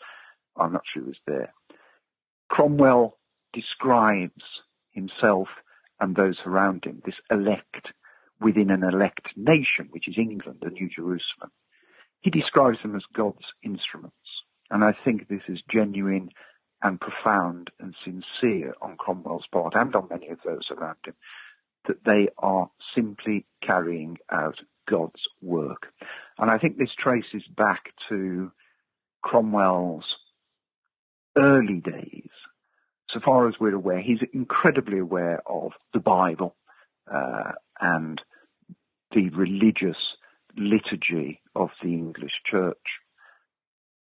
I'm 0.57 0.73
not 0.73 0.83
sure 0.93 1.03
he 1.03 1.09
was 1.09 1.19
there. 1.27 1.55
Cromwell 2.49 3.17
describes 3.53 4.43
himself 4.91 5.49
and 6.01 6.17
those 6.17 6.39
around 6.45 6.85
him, 6.85 7.03
this 7.05 7.15
elect 7.31 7.93
within 8.41 8.71
an 8.71 8.83
elect 8.83 9.29
nation, 9.37 9.89
which 9.91 10.09
is 10.09 10.17
England, 10.19 10.59
the 10.63 10.71
New 10.71 10.89
Jerusalem. 10.89 11.51
He 12.21 12.31
describes 12.31 12.79
them 12.83 12.97
as 12.97 13.03
God's 13.15 13.45
instruments. 13.63 14.17
And 14.71 14.83
I 14.83 14.93
think 15.05 15.29
this 15.29 15.43
is 15.49 15.59
genuine 15.71 16.31
and 16.83 17.01
profound 17.01 17.71
and 17.79 17.95
sincere 18.05 18.75
on 18.81 18.97
Cromwell's 18.97 19.47
part 19.53 19.75
and 19.75 19.95
on 19.95 20.09
many 20.11 20.29
of 20.29 20.39
those 20.45 20.69
around 20.71 20.97
him 21.05 21.15
that 21.87 22.05
they 22.05 22.29
are 22.39 22.71
simply 22.95 23.47
carrying 23.65 24.19
out 24.31 24.57
God's 24.89 25.23
work. 25.41 25.87
And 26.39 26.51
I 26.51 26.59
think 26.59 26.77
this 26.77 26.95
traces 26.99 27.43
back 27.57 27.85
to 28.09 28.51
Cromwell's 29.23 30.05
early 31.37 31.81
days. 31.85 32.31
So 33.13 33.21
far 33.25 33.49
as 33.49 33.55
we're 33.61 33.75
aware, 33.75 34.01
he's 34.01 34.21
incredibly 34.33 34.99
aware 34.99 35.43
of 35.47 35.73
the 35.93 36.01
Bible 36.01 36.55
uh, 37.13 37.53
and 37.81 38.21
the 39.13 39.31
religious 39.31 39.97
liturgy 40.57 41.41
of 41.55 41.71
the 41.83 41.89
English 41.89 42.33
church. 42.49 42.77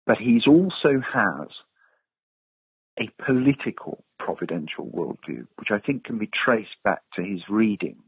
But 0.06 0.18
he 0.18 0.40
also 0.46 1.00
has 1.12 1.48
a 2.98 3.08
political 3.24 4.04
providential 4.24 4.86
worldview, 4.86 5.46
which 5.56 5.70
I 5.70 5.78
think 5.78 6.04
can 6.04 6.18
be 6.18 6.30
traced 6.44 6.76
back 6.84 7.02
to 7.16 7.22
his 7.22 7.40
reading 7.48 8.02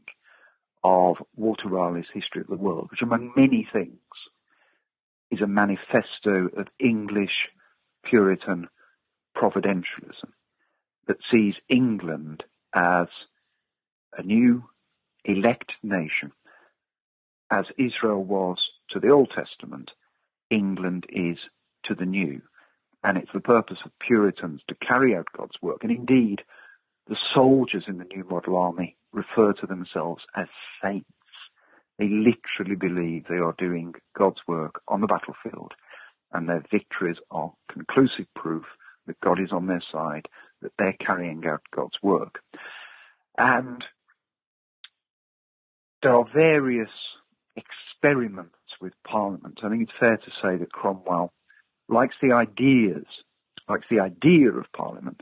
of 0.83 1.17
Walter 1.35 1.67
Raleigh's 1.67 2.05
History 2.13 2.41
of 2.41 2.47
the 2.47 2.55
World, 2.55 2.89
which 2.91 3.01
among 3.01 3.33
many 3.35 3.67
things 3.71 3.99
is 5.31 5.41
a 5.41 5.47
manifesto 5.47 6.47
of 6.57 6.67
English 6.79 7.49
Puritan 8.03 8.67
providentialism 9.35 10.31
that 11.07 11.17
sees 11.31 11.55
England 11.69 12.43
as 12.73 13.07
a 14.17 14.23
new 14.23 14.63
elect 15.25 15.71
nation. 15.83 16.31
As 17.51 17.65
Israel 17.77 18.23
was 18.23 18.57
to 18.91 18.99
the 18.99 19.09
Old 19.09 19.31
Testament, 19.35 19.91
England 20.49 21.05
is 21.09 21.37
to 21.85 21.95
the 21.95 22.05
New. 22.05 22.41
And 23.05 23.19
it's 23.19 23.31
the 23.31 23.39
purpose 23.39 23.77
of 23.85 23.91
Puritans 23.99 24.61
to 24.67 24.75
carry 24.75 25.15
out 25.15 25.27
God's 25.37 25.61
work. 25.61 25.83
And 25.83 25.91
indeed, 25.91 26.41
the 27.07 27.15
soldiers 27.35 27.83
in 27.87 27.99
the 27.99 28.05
New 28.05 28.23
Model 28.23 28.57
Army 28.57 28.97
refer 29.13 29.53
to 29.53 29.67
themselves 29.67 30.23
as 30.35 30.47
saints. 30.83 31.05
They 31.99 32.09
literally 32.09 32.75
believe 32.75 33.25
they 33.29 33.35
are 33.35 33.53
doing 33.59 33.93
God's 34.17 34.39
work 34.47 34.81
on 34.87 35.01
the 35.01 35.07
battlefield, 35.07 35.73
and 36.33 36.49
their 36.49 36.63
victories 36.71 37.17
are 37.29 37.53
conclusive 37.71 38.25
proof 38.35 38.63
that 39.05 39.21
God 39.21 39.39
is 39.39 39.51
on 39.51 39.67
their 39.67 39.83
side, 39.91 40.25
that 40.63 40.71
they're 40.79 40.97
carrying 40.99 41.45
out 41.45 41.61
God's 41.75 42.01
work. 42.01 42.39
And 43.37 43.83
there 46.01 46.15
are 46.15 46.25
various 46.33 46.89
experiments 47.55 48.55
with 48.81 48.93
Parliament. 49.07 49.59
I 49.63 49.69
think 49.69 49.83
it's 49.83 49.99
fair 49.99 50.17
to 50.17 50.31
say 50.41 50.57
that 50.57 50.71
Cromwell 50.71 51.31
likes 51.89 52.15
the 52.21 52.33
ideas, 52.33 53.05
likes 53.69 53.85
the 53.89 53.99
idea 53.99 54.51
of 54.51 54.65
Parliament, 54.75 55.21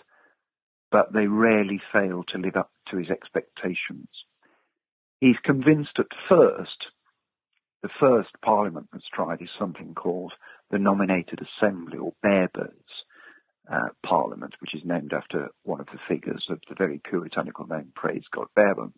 but 0.92 1.14
they 1.14 1.28
rarely 1.28 1.82
fail 1.92 2.24
to 2.30 2.38
live 2.38 2.56
up 2.56 2.72
to 2.92 2.98
his 2.98 3.10
expectations. 3.10 4.08
He's 5.20 5.38
convinced 5.44 5.98
at 6.00 6.08
first, 6.30 6.86
the 7.82 7.90
first 8.00 8.30
Parliament 8.44 8.88
that's 8.92 9.04
tried 9.14 9.42
is 9.42 9.50
something 9.60 9.94
called 9.94 10.34
the 10.72 10.80
Nominated 10.80 11.40
Assembly 11.42 11.98
or 11.98 12.14
Barebones 12.24 12.74
uh, 13.72 13.90
Parliament, 14.06 14.54
which 14.60 14.76
is 14.76 14.82
named 14.84 15.14
after 15.14 15.50
one 15.64 15.80
of 15.80 15.88
the 15.88 16.00
figures 16.08 16.46
of 16.50 16.60
the 16.68 16.76
very 16.78 17.00
puritanical 17.04 17.66
name 17.68 17.92
Praise 17.96 18.24
God 18.34 18.48
Barebones, 18.58 18.94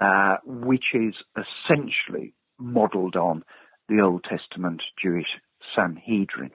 uh, 0.00 0.36
which 0.44 0.86
is 0.94 1.14
essentially 1.36 2.34
modelled 2.58 3.16
on 3.16 3.44
the 3.88 4.00
Old 4.00 4.24
Testament 4.24 4.82
Jewish 5.02 5.28
Sanhedrin. 5.74 6.50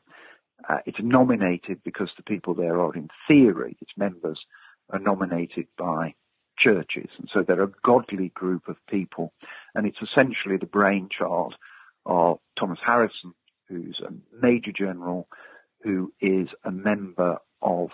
Uh, 0.68 0.78
it's 0.86 1.00
nominated 1.02 1.82
because 1.84 2.10
the 2.18 2.24
people 2.24 2.54
there 2.54 2.80
are, 2.80 2.96
in 2.96 3.10
theory, 3.28 3.78
its 3.82 3.92
members 3.98 4.40
are 4.90 5.00
nominated 5.00 5.68
by 5.78 6.14
churches. 6.58 7.10
And 7.18 7.30
so 7.34 7.44
they're 7.44 7.64
a 7.64 7.72
godly 7.84 8.30
group 8.30 8.68
of 8.68 8.78
people. 8.90 9.34
And 9.74 9.86
it's 9.86 10.02
essentially 10.02 10.58
the 10.58 10.66
brainchild 10.66 11.56
of 12.06 12.38
Thomas 12.58 12.80
Harrison, 12.86 13.34
who's 13.68 14.00
a 14.06 14.14
major 14.42 14.72
general 14.72 15.28
who 15.84 16.12
is 16.20 16.48
a 16.64 16.72
member 16.72 17.38
of 17.62 17.90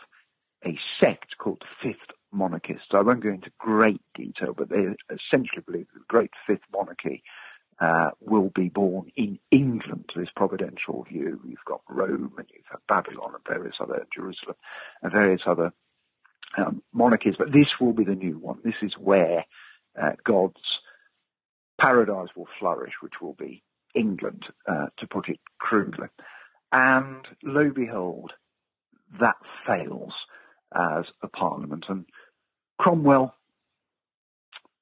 a 0.65 0.77
sect 0.99 1.37
called 1.37 1.61
the 1.61 1.89
Fifth 1.89 2.15
Monarchists. 2.31 2.87
I 2.93 3.01
won't 3.01 3.23
go 3.23 3.29
into 3.29 3.51
great 3.59 4.01
detail, 4.15 4.53
but 4.55 4.69
they 4.69 4.85
essentially 5.09 5.63
believe 5.65 5.87
the 5.93 6.01
great 6.07 6.31
Fifth 6.47 6.61
Monarchy 6.71 7.23
uh, 7.81 8.11
will 8.19 8.51
be 8.53 8.69
born 8.69 9.11
in 9.15 9.39
England, 9.51 10.05
this 10.15 10.29
providential 10.35 11.03
view. 11.09 11.41
You've 11.43 11.65
got 11.65 11.81
Rome 11.89 12.33
and 12.37 12.47
you've 12.53 12.65
got 12.71 12.81
Babylon 12.87 13.31
and 13.33 13.43
various 13.47 13.75
other, 13.81 14.05
Jerusalem 14.15 14.55
and 15.01 15.11
various 15.11 15.41
other 15.47 15.73
um, 16.57 16.83
monarchies, 16.93 17.33
but 17.39 17.47
this 17.47 17.67
will 17.79 17.93
be 17.93 18.03
the 18.03 18.13
new 18.13 18.37
one. 18.37 18.59
This 18.63 18.75
is 18.83 18.93
where 18.99 19.45
uh, 19.99 20.11
God's 20.23 20.61
paradise 21.79 22.29
will 22.35 22.47
flourish, 22.59 22.93
which 23.01 23.13
will 23.19 23.33
be 23.33 23.63
England, 23.95 24.43
uh, 24.69 24.87
to 24.99 25.07
put 25.07 25.27
it 25.27 25.39
crudely. 25.59 26.07
And 26.71 27.25
lo 27.43 27.71
behold, 27.73 28.31
that 29.19 29.35
fails 29.65 30.13
as 30.73 31.05
a 31.23 31.27
parliament. 31.27 31.85
And 31.89 32.05
Cromwell, 32.79 33.33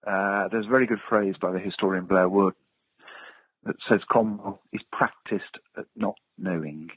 uh, 0.05 0.49
there's 0.51 0.65
a 0.65 0.69
very 0.69 0.85
good 0.85 0.99
phrase 1.07 1.35
by 1.41 1.51
the 1.51 1.59
historian 1.59 2.05
Blair 2.05 2.27
Worden 2.27 2.55
that 3.69 3.77
says 3.87 3.99
Cromwell 4.07 4.59
is 4.73 4.81
practiced 4.91 5.59
at 5.77 5.85
not 5.95 6.15
knowing. 6.39 6.89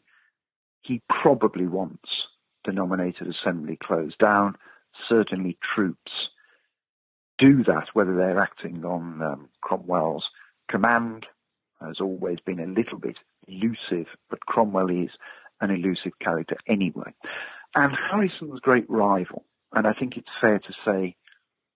He 0.80 1.02
probably 1.22 1.66
wants 1.66 2.08
the 2.64 2.72
nominated 2.72 3.28
assembly 3.28 3.78
closed 3.80 4.16
down. 4.16 4.56
Certainly, 5.06 5.58
troops 5.74 6.10
do 7.36 7.62
that, 7.64 7.88
whether 7.92 8.16
they're 8.16 8.40
acting 8.40 8.86
on 8.86 9.20
um, 9.20 9.48
Cromwell's 9.60 10.24
command, 10.70 11.26
has 11.78 11.96
always 12.00 12.38
been 12.40 12.58
a 12.58 12.66
little 12.66 12.98
bit 12.98 13.18
elusive, 13.46 14.06
but 14.30 14.46
Cromwell 14.46 14.88
is 14.88 15.10
an 15.60 15.70
elusive 15.70 16.18
character 16.22 16.56
anyway. 16.66 17.12
And 17.74 17.92
Harrison's 18.10 18.60
great 18.60 18.88
rival, 18.88 19.44
and 19.74 19.86
I 19.86 19.92
think 19.92 20.16
it's 20.16 20.28
fair 20.40 20.58
to 20.58 20.72
say 20.86 21.16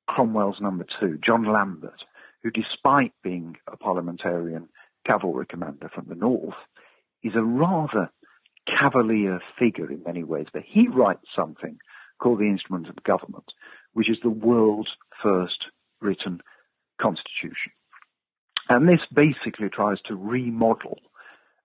Cromwell's 0.08 0.60
number 0.60 0.86
two, 0.98 1.18
John 1.22 1.44
Lambert, 1.44 2.02
who, 2.42 2.50
despite 2.50 3.12
being 3.22 3.56
a 3.66 3.76
parliamentarian 3.76 4.68
cavalry 5.06 5.46
commander 5.48 5.90
from 5.94 6.06
the 6.08 6.14
north, 6.14 6.54
is 7.22 7.32
a 7.34 7.42
rather 7.42 8.10
cavalier 8.66 9.40
figure 9.58 9.90
in 9.90 10.02
many 10.04 10.24
ways, 10.24 10.46
but 10.52 10.62
he 10.66 10.88
writes 10.88 11.26
something 11.34 11.78
called 12.18 12.40
the 12.40 12.48
Instrument 12.50 12.88
of 12.88 13.02
Government, 13.04 13.44
which 13.92 14.10
is 14.10 14.18
the 14.22 14.30
world's 14.30 14.90
first 15.22 15.66
written 16.00 16.40
constitution. 17.00 17.72
And 18.68 18.88
this 18.88 19.00
basically 19.14 19.68
tries 19.68 20.00
to 20.06 20.16
remodel 20.16 20.98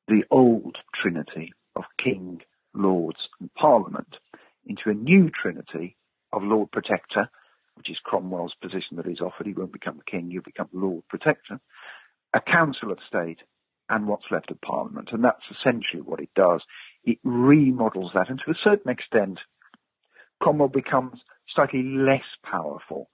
the 0.08 0.24
old 0.30 0.78
trinity 1.02 1.54
of 1.76 1.84
king, 2.04 2.42
lords, 2.74 3.20
and 3.40 3.54
parliament 3.56 4.16
into 4.66 4.90
a 4.90 4.94
new 4.94 5.30
trinity 5.30 5.98
of 6.32 6.44
Lord 6.44 6.72
Protector, 6.72 7.30
which 7.76 7.90
is 7.90 7.98
Cromwell's 8.04 8.54
position 8.62 8.98
that 8.98 9.06
he's 9.06 9.22
offered. 9.22 9.48
He 9.48 9.54
won't 9.54 9.74
become 9.74 10.02
king, 10.10 10.30
he'll 10.30 10.42
become 10.42 10.70
Lord 10.74 11.04
Protector, 11.10 11.60
a 12.34 12.42
council 12.42 12.92
of 12.92 13.00
state, 13.08 13.40
and 13.90 14.08
what's 14.08 14.32
left 14.32 14.50
of 14.52 14.62
parliament. 14.62 15.10
And 15.12 15.24
that's 15.24 15.44
essentially 15.52 16.02
what 16.02 16.22
it 16.22 16.30
does. 16.36 16.62
It 17.04 17.18
remodels 17.24 18.12
that, 18.14 18.30
and 18.30 18.40
to 18.46 18.52
a 18.52 18.62
certain 18.64 18.90
extent, 18.90 19.40
Cromwell 20.42 20.70
becomes 20.70 21.20
slightly 21.54 21.84
less 21.84 22.24
powerful 22.44 23.10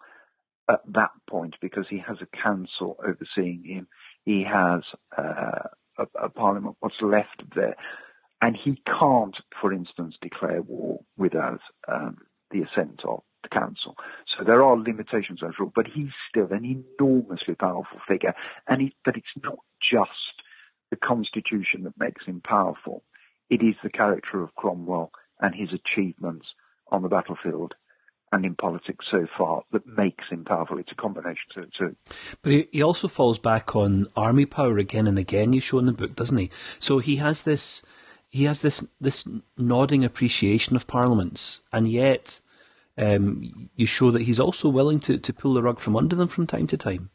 at 0.69 0.81
that 0.93 1.11
point 1.29 1.55
because 1.61 1.85
he 1.89 2.01
has 2.05 2.17
a 2.21 2.37
council 2.43 2.97
overseeing 3.05 3.63
him. 3.63 3.87
He 4.23 4.43
has 4.43 4.81
uh, 5.17 5.69
a, 5.97 6.25
a, 6.25 6.29
parliament, 6.29 6.75
what's 6.79 7.01
left 7.01 7.43
there. 7.55 7.75
And 8.41 8.55
he 8.55 8.81
can't, 8.85 9.35
for 9.59 9.73
instance, 9.73 10.15
declare 10.21 10.61
war 10.61 10.99
without 11.17 11.61
um, 11.87 12.17
the 12.51 12.61
assent 12.61 13.01
of 13.07 13.23
the 13.43 13.49
council. 13.49 13.95
So 14.37 14.43
there 14.43 14.63
are 14.63 14.77
limitations 14.77 15.41
rule, 15.59 15.71
but 15.75 15.87
he's 15.87 16.11
still 16.29 16.47
an 16.51 16.65
enormously 16.65 17.55
powerful 17.55 17.99
figure. 18.07 18.33
And 18.67 18.81
he, 18.81 18.95
but 19.05 19.15
it's 19.15 19.27
not 19.43 19.57
just 19.81 20.11
the 20.89 20.97
constitution 20.97 21.83
that 21.83 21.99
makes 21.99 22.25
him 22.25 22.41
powerful. 22.41 23.03
It 23.49 23.61
is 23.61 23.75
the 23.83 23.89
character 23.89 24.41
of 24.41 24.55
Cromwell 24.55 25.11
and 25.39 25.53
his 25.55 25.69
achievements 25.73 26.47
on 26.91 27.01
the 27.01 27.09
battlefield 27.09 27.73
and 28.31 28.45
in 28.45 28.55
politics 28.55 29.05
so 29.09 29.25
far 29.37 29.63
that 29.71 29.85
makes 29.87 30.25
him 30.29 30.43
powerful. 30.43 30.77
It's 30.77 30.91
a 30.91 30.95
combination 30.95 31.45
to 31.53 31.67
two. 31.77 31.95
But 32.41 32.51
he, 32.51 32.67
he 32.71 32.83
also 32.83 33.07
falls 33.07 33.39
back 33.39 33.75
on 33.75 34.07
army 34.15 34.45
power 34.45 34.77
again 34.77 35.07
and 35.07 35.17
again. 35.17 35.53
You 35.53 35.61
show 35.61 35.79
in 35.79 35.85
the 35.85 35.93
book, 35.93 36.15
doesn't 36.15 36.37
he? 36.37 36.49
So 36.79 36.99
he 36.99 37.17
has 37.17 37.43
this, 37.43 37.85
he 38.27 38.43
has 38.43 38.61
this 38.61 38.85
this 38.99 39.27
nodding 39.57 40.03
appreciation 40.03 40.75
of 40.75 40.87
parliaments, 40.87 41.63
and 41.71 41.87
yet 41.87 42.41
um, 42.97 43.69
you 43.75 43.85
show 43.85 44.11
that 44.11 44.23
he's 44.23 44.39
also 44.39 44.69
willing 44.69 44.99
to, 45.01 45.17
to 45.17 45.33
pull 45.33 45.53
the 45.53 45.61
rug 45.61 45.79
from 45.79 45.95
under 45.95 46.15
them 46.15 46.27
from 46.27 46.47
time 46.47 46.67
to 46.67 46.77
time. 46.77 47.09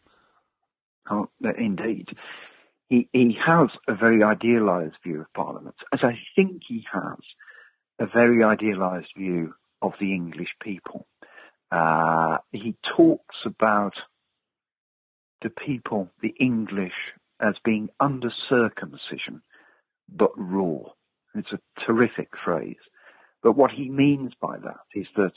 Oh, 1.11 1.29
indeed. 1.59 2.09
He, 2.89 3.09
he 3.13 3.37
has 3.45 3.71
a 3.89 3.95
very 3.95 4.23
idealised 4.23 4.97
view 5.03 5.23
of 5.23 5.33
parliaments, 5.35 5.79
as 5.93 6.01
I 6.03 6.19
think 6.37 6.63
he 6.69 6.85
has 6.93 7.19
a 7.99 8.07
very 8.07 8.45
idealised 8.45 9.13
view 9.17 9.55
of 9.81 9.93
the 10.01 10.15
English 10.15 10.51
people. 10.63 11.07
Uh, 11.71 12.39
he 12.53 12.77
talks 12.97 13.37
about 13.47 13.95
the 15.43 15.51
people, 15.51 16.11
the 16.21 16.35
English, 16.39 16.93
as 17.41 17.55
being 17.65 17.89
under 17.99 18.31
circumcision, 18.49 19.43
but 20.09 20.31
raw. 20.37 20.81
It's 21.35 21.53
a 21.53 21.83
terrific 21.87 22.29
phrase. 22.45 22.77
But 23.43 23.57
what 23.57 23.71
he 23.73 23.89
means 23.89 24.33
by 24.41 24.59
that 24.59 24.85
is 24.95 25.07
that 25.17 25.33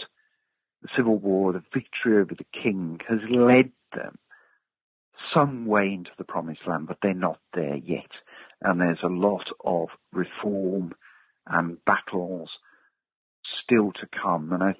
the 0.85 0.91
Civil 0.95 1.17
War, 1.17 1.51
the 1.51 1.63
victory 1.73 2.21
over 2.21 2.35
the 2.35 2.45
king, 2.61 2.99
has 3.09 3.17
led 3.27 3.71
them 3.95 4.19
some 5.33 5.65
way 5.65 5.91
into 5.91 6.11
the 6.19 6.23
promised 6.23 6.61
land, 6.67 6.87
but 6.87 6.97
they're 7.01 7.15
not 7.15 7.39
there 7.55 7.75
yet. 7.75 8.09
And 8.61 8.79
there's 8.79 8.99
a 9.03 9.07
lot 9.07 9.47
of 9.63 9.89
reform 10.13 10.93
and 11.47 11.83
battles 11.85 12.49
still 13.63 13.93
to 13.93 14.07
come. 14.21 14.53
And 14.53 14.61
I 14.61 14.75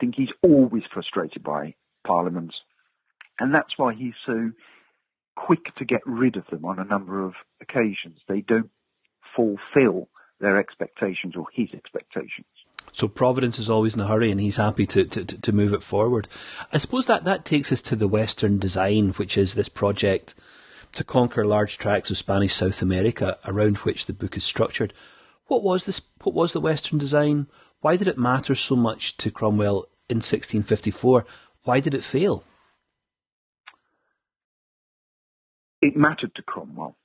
think 0.00 0.14
he's 0.16 0.32
always 0.42 0.84
frustrated 0.92 1.42
by 1.42 1.74
parliaments. 2.06 2.54
And 3.38 3.54
that's 3.54 3.76
why 3.76 3.92
he's 3.94 4.14
so 4.24 4.52
quick 5.36 5.74
to 5.76 5.84
get 5.84 6.00
rid 6.06 6.36
of 6.36 6.46
them 6.50 6.64
on 6.64 6.78
a 6.78 6.84
number 6.84 7.22
of 7.22 7.34
occasions. 7.60 8.20
They 8.28 8.40
don't 8.40 8.70
fulfill 9.36 10.08
their 10.40 10.58
expectations 10.58 11.34
or 11.36 11.46
his 11.52 11.68
expectations. 11.74 12.46
So 12.92 13.08
Providence 13.08 13.58
is 13.58 13.70
always 13.70 13.94
in 13.94 14.00
a 14.00 14.06
hurry 14.06 14.30
and 14.30 14.40
he's 14.40 14.56
happy 14.56 14.86
to, 14.86 15.04
to, 15.04 15.24
to 15.24 15.52
move 15.52 15.72
it 15.72 15.82
forward. 15.82 16.28
I 16.72 16.78
suppose 16.78 17.06
that, 17.06 17.24
that 17.24 17.44
takes 17.44 17.72
us 17.72 17.82
to 17.82 17.96
the 17.96 18.08
Western 18.08 18.58
design, 18.58 19.10
which 19.10 19.36
is 19.38 19.54
this 19.54 19.68
project 19.68 20.34
to 20.92 21.04
conquer 21.04 21.44
large 21.44 21.78
tracts 21.78 22.10
of 22.10 22.16
Spanish 22.16 22.54
South 22.54 22.82
America 22.82 23.38
around 23.44 23.78
which 23.78 24.06
the 24.06 24.12
book 24.12 24.36
is 24.36 24.44
structured. 24.44 24.92
What 25.46 25.62
was 25.62 25.86
this, 25.86 26.02
what 26.22 26.34
was 26.34 26.52
the 26.52 26.60
Western 26.60 26.98
design? 26.98 27.46
Why 27.80 27.96
did 27.96 28.08
it 28.08 28.18
matter 28.18 28.54
so 28.54 28.76
much 28.76 29.16
to 29.18 29.30
Cromwell 29.30 29.86
in 30.08 30.16
1654? 30.16 31.24
Why 31.64 31.80
did 31.80 31.94
it 31.94 32.04
fail? 32.04 32.44
It 35.80 35.96
mattered 35.96 36.34
to 36.34 36.42
Cromwell 36.42 36.96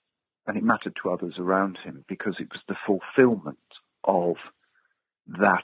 and 0.48 0.58
it 0.58 0.64
mattered 0.64 0.96
to 1.02 1.10
others 1.10 1.36
around 1.40 1.78
him 1.84 2.04
because 2.08 2.36
it 2.40 2.50
was 2.52 2.62
the 2.68 2.76
fulfillment 2.86 3.58
of 4.04 4.36
that 5.28 5.64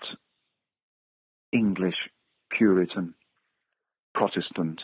English 1.52 1.96
Puritan 2.50 3.14
Protestant 4.14 4.82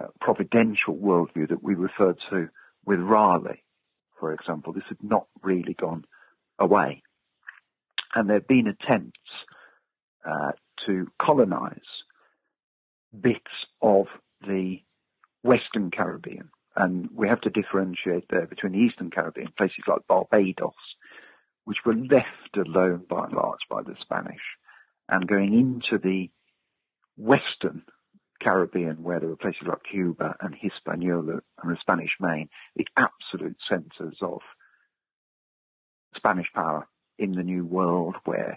uh, 0.00 0.06
providential 0.20 0.94
worldview 0.94 1.48
that 1.48 1.62
we 1.62 1.74
referred 1.74 2.18
to 2.30 2.48
with 2.84 3.00
Raleigh, 3.00 3.64
for 4.18 4.32
example. 4.32 4.72
This 4.72 4.84
had 4.88 5.02
not 5.02 5.26
really 5.42 5.74
gone 5.74 6.04
away. 6.58 7.02
And 8.14 8.28
there 8.28 8.36
have 8.36 8.48
been 8.48 8.66
attempts 8.68 9.18
uh, 10.24 10.52
to 10.86 11.08
colonize 11.20 11.80
bits 13.18 13.40
of 13.82 14.06
the 14.46 14.78
Western 15.42 15.90
Caribbean. 15.90 16.50
And 16.76 17.08
we 17.12 17.28
have 17.28 17.40
to 17.42 17.50
differentiate 17.50 18.26
there 18.30 18.46
between 18.46 18.72
the 18.72 18.78
Eastern 18.78 19.10
Caribbean, 19.10 19.48
places 19.56 19.84
like 19.88 20.06
Barbados, 20.06 20.72
which 21.68 21.84
were 21.84 21.94
left 21.94 22.56
alone 22.56 23.04
by 23.10 23.24
and 23.24 23.34
large 23.34 23.60
by 23.68 23.82
the 23.82 23.94
Spanish, 24.00 24.40
and 25.06 25.28
going 25.28 25.52
into 25.52 26.02
the 26.02 26.30
Western 27.18 27.82
Caribbean, 28.40 29.02
where 29.02 29.20
there 29.20 29.28
were 29.28 29.36
places 29.36 29.66
like 29.68 29.82
Cuba 29.90 30.34
and 30.40 30.54
Hispaniola 30.58 31.40
and 31.62 31.70
the 31.70 31.76
Spanish 31.78 32.12
Main, 32.20 32.48
the 32.74 32.86
absolute 32.96 33.58
centres 33.68 34.16
of 34.22 34.40
Spanish 36.16 36.46
power 36.54 36.88
in 37.18 37.32
the 37.32 37.42
New 37.42 37.66
World 37.66 38.16
where 38.24 38.56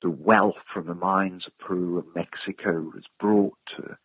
the 0.00 0.08
wealth 0.08 0.54
from 0.72 0.86
the 0.86 0.94
mines 0.94 1.42
of 1.46 1.58
Peru 1.58 1.98
and 1.98 2.08
Mexico 2.14 2.90
was 2.94 3.04
brought 3.18 3.58
to 3.76 3.98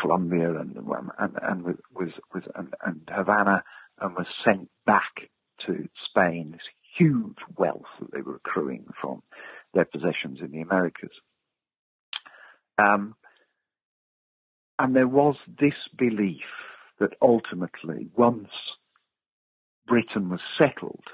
Colombia 0.00 0.50
and 0.50 0.78
um, 0.78 1.10
and, 1.18 1.36
and 1.42 1.64
was 1.64 2.12
was 2.32 2.44
and, 2.54 2.72
and 2.86 3.00
Havana 3.10 3.64
and 4.00 4.14
was 4.14 4.26
sent 4.44 4.70
back 4.86 5.30
to 5.66 5.88
Spain. 6.08 6.52
This 6.52 6.60
huge 6.98 7.38
wealth 7.56 7.86
that 8.00 8.12
they 8.12 8.20
were 8.20 8.36
accruing 8.36 8.84
from 9.00 9.22
their 9.74 9.84
possessions 9.84 10.38
in 10.40 10.50
the 10.50 10.60
Americas. 10.60 11.10
Um, 12.78 13.14
and 14.78 14.94
there 14.94 15.08
was 15.08 15.36
this 15.60 15.74
belief 15.96 16.44
that 17.00 17.14
ultimately, 17.20 18.08
once 18.16 18.48
Britain 19.86 20.28
was 20.28 20.40
settled, 20.58 21.04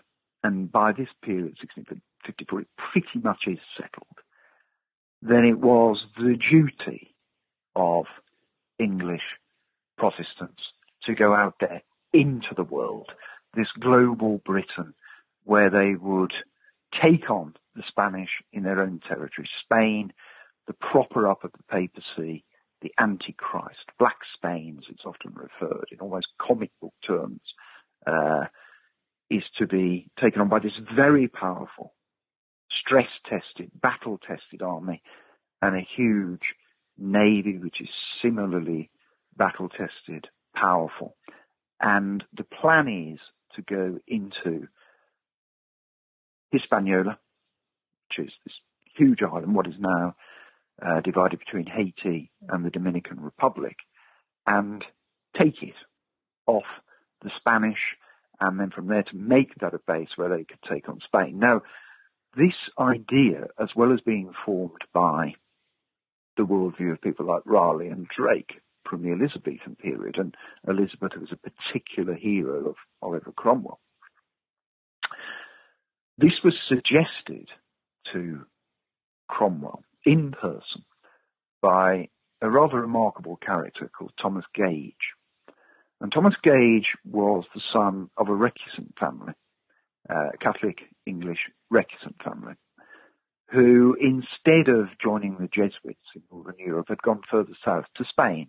and 0.43 0.71
by 0.71 0.93
this 0.93 1.09
period, 1.23 1.57
1654, 1.61 2.61
it 2.61 2.69
pretty 2.93 3.19
much 3.23 3.45
is 3.47 3.59
settled, 3.77 4.19
then 5.23 5.45
it 5.45 5.59
was 5.59 6.05
the 6.17 6.37
duty 6.51 7.15
of 7.75 8.05
English 8.79 9.23
Protestants 9.97 10.63
to 11.05 11.15
go 11.15 11.35
out 11.35 11.55
there 11.61 11.83
into 12.13 12.55
the 12.57 12.65
world, 12.65 13.11
this 13.55 13.69
global 13.81 14.41
Britain, 14.45 14.95
where 15.45 15.71
they 15.71 15.95
would 15.95 16.33
take 17.03 17.31
on 17.31 17.55
the 17.75 17.83
Spanish 17.89 18.31
in 18.53 18.63
their 18.63 18.81
own 18.81 19.01
territory. 19.07 19.49
Spain, 19.65 20.13
the 20.67 20.75
proper 20.75 21.29
up 21.29 21.45
of 21.45 21.53
the 21.53 21.65
papacy, 21.71 22.45
the 22.83 22.93
Antichrist, 22.99 23.87
Black 23.99 24.19
Spain, 24.37 24.77
as 24.79 24.85
it's 24.91 25.05
often 25.05 25.35
referred 25.35 25.87
in 25.91 26.01
almost 26.01 26.29
comic 26.41 26.71
book 26.81 26.95
terms, 27.07 27.41
uh, 28.07 28.45
is 29.31 29.43
to 29.59 29.67
be 29.67 30.11
taken 30.23 30.41
on 30.41 30.49
by 30.49 30.59
this 30.59 30.79
very 30.95 31.29
powerful, 31.29 31.95
stress 32.81 33.09
tested, 33.29 33.71
battle 33.81 34.19
tested 34.19 34.63
army 34.63 35.03
and 35.63 35.77
a 35.77 35.89
huge 35.97 36.43
navy 36.99 37.59
which 37.59 37.81
is 37.81 37.89
similarly 38.23 38.91
battle 39.37 39.69
tested, 39.69 40.27
powerful. 40.55 41.17
And 41.81 42.23
the 42.37 42.45
plan 42.45 43.13
is 43.15 43.19
to 43.57 43.63
go 43.63 43.99
into 44.07 44.64
Hispaniola, 46.75 47.19
which 48.09 48.27
is 48.27 48.33
this 48.45 48.55
huge 48.97 49.21
island, 49.23 49.55
what 49.55 49.67
is 49.67 49.75
now 49.79 50.15
uh, 50.85 51.01
divided 51.01 51.39
between 51.39 51.67
Haiti 51.67 52.31
and 52.49 52.65
the 52.65 52.71
Dominican 52.71 53.21
Republic, 53.21 53.77
and 54.47 54.85
take 55.39 55.63
it 55.63 55.75
off 56.47 56.65
the 57.23 57.31
Spanish, 57.39 57.79
and 58.41 58.59
then 58.59 58.71
from 58.71 58.89
there 58.89 59.03
to 59.05 59.17
make 59.17 59.55
that 59.61 59.75
a 59.75 59.81
base 59.87 60.09
where 60.17 60.29
they 60.29 60.45
could 60.45 60.59
take 60.69 60.89
on 60.89 60.99
Spain. 61.07 61.39
Now, 61.39 61.63
this 62.37 62.55
idea, 62.79 63.47
as 63.61 63.69
well 63.77 63.93
as 63.93 64.01
being 64.01 64.33
formed 64.45 64.83
by 64.93 65.35
the 66.37 66.43
worldview 66.43 66.93
of 66.93 67.01
people 67.01 67.27
like 67.27 67.43
Raleigh 67.47 67.89
and 67.89 68.09
Drake 68.09 68.61
from 68.89 69.03
the 69.03 69.13
Elizabethan 69.13 69.77
period, 69.77 70.17
and 70.19 70.35
Elizabeth 70.69 71.13
was 71.19 71.31
a 71.33 71.51
particular 71.51 72.15
hero 72.15 72.71
of 72.71 72.75
Oliver 73.01 73.33
Cromwell, 73.33 73.79
this 76.19 76.33
was 76.45 76.55
suggested 76.69 77.49
to 78.13 78.45
Cromwell 79.29 79.83
in 80.05 80.33
person 80.33 80.85
by 81.61 82.09
a 82.41 82.51
rather 82.51 82.81
remarkable 82.81 83.37
character 83.37 83.91
called 83.97 84.13
Thomas 84.21 84.45
Gage. 84.55 84.95
And 86.01 86.13
Thomas 86.13 86.35
Gage 86.43 86.89
was 87.05 87.45
the 87.55 87.63
son 87.73 88.11
of 88.17 88.29
a 88.29 88.33
recusant 88.33 88.99
family, 89.01 89.33
uh, 90.09 90.31
Catholic 90.41 90.79
English 91.07 91.39
recusant 91.73 92.23
family, 92.23 92.55
who 93.51 93.97
instead 94.01 94.69
of 94.69 94.89
joining 95.03 95.37
the 95.39 95.49
Jesuits 95.49 96.07
in 96.15 96.23
Northern 96.31 96.59
Europe 96.59 96.87
had 96.89 97.03
gone 97.03 97.23
further 97.31 97.55
south 97.65 97.87
to 97.97 98.05
Spain 98.05 98.49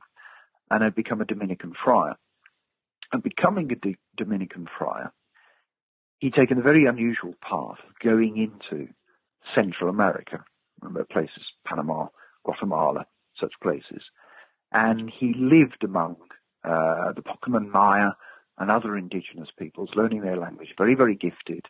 and 0.70 0.84
had 0.84 0.96
become 0.96 1.22
a 1.22 1.26
Dominican 1.26 1.74
friar. 1.84 2.16
And 3.14 3.24
becoming 3.24 3.72
a 3.72 3.76
D- 3.76 3.98
Dominican 4.18 4.68
friar, 4.78 5.14
he'd 6.20 6.34
taken 6.34 6.58
a 6.58 6.62
very 6.62 6.86
unusual 6.86 7.34
path 7.42 7.80
going 8.04 8.38
into 8.38 8.88
Central 9.54 9.90
America, 9.90 10.44
remember 10.82 11.06
places, 11.06 11.44
Panama, 11.66 12.08
Guatemala, 12.44 13.06
such 13.40 13.54
places. 13.62 14.04
And 14.72 15.12
he 15.12 15.34
lived 15.38 15.84
among 15.84 16.18
uh, 16.64 17.14
the 17.16 17.22
Pokomam 17.22 17.72
Maya 17.72 18.12
and 18.58 18.72
other 18.72 18.98
indigenous 18.98 19.50
peoples, 19.58 19.90
learning 19.96 20.22
their 20.22 20.38
language, 20.38 20.70
very, 20.78 20.96
very 20.96 21.16
gifted 21.16 21.66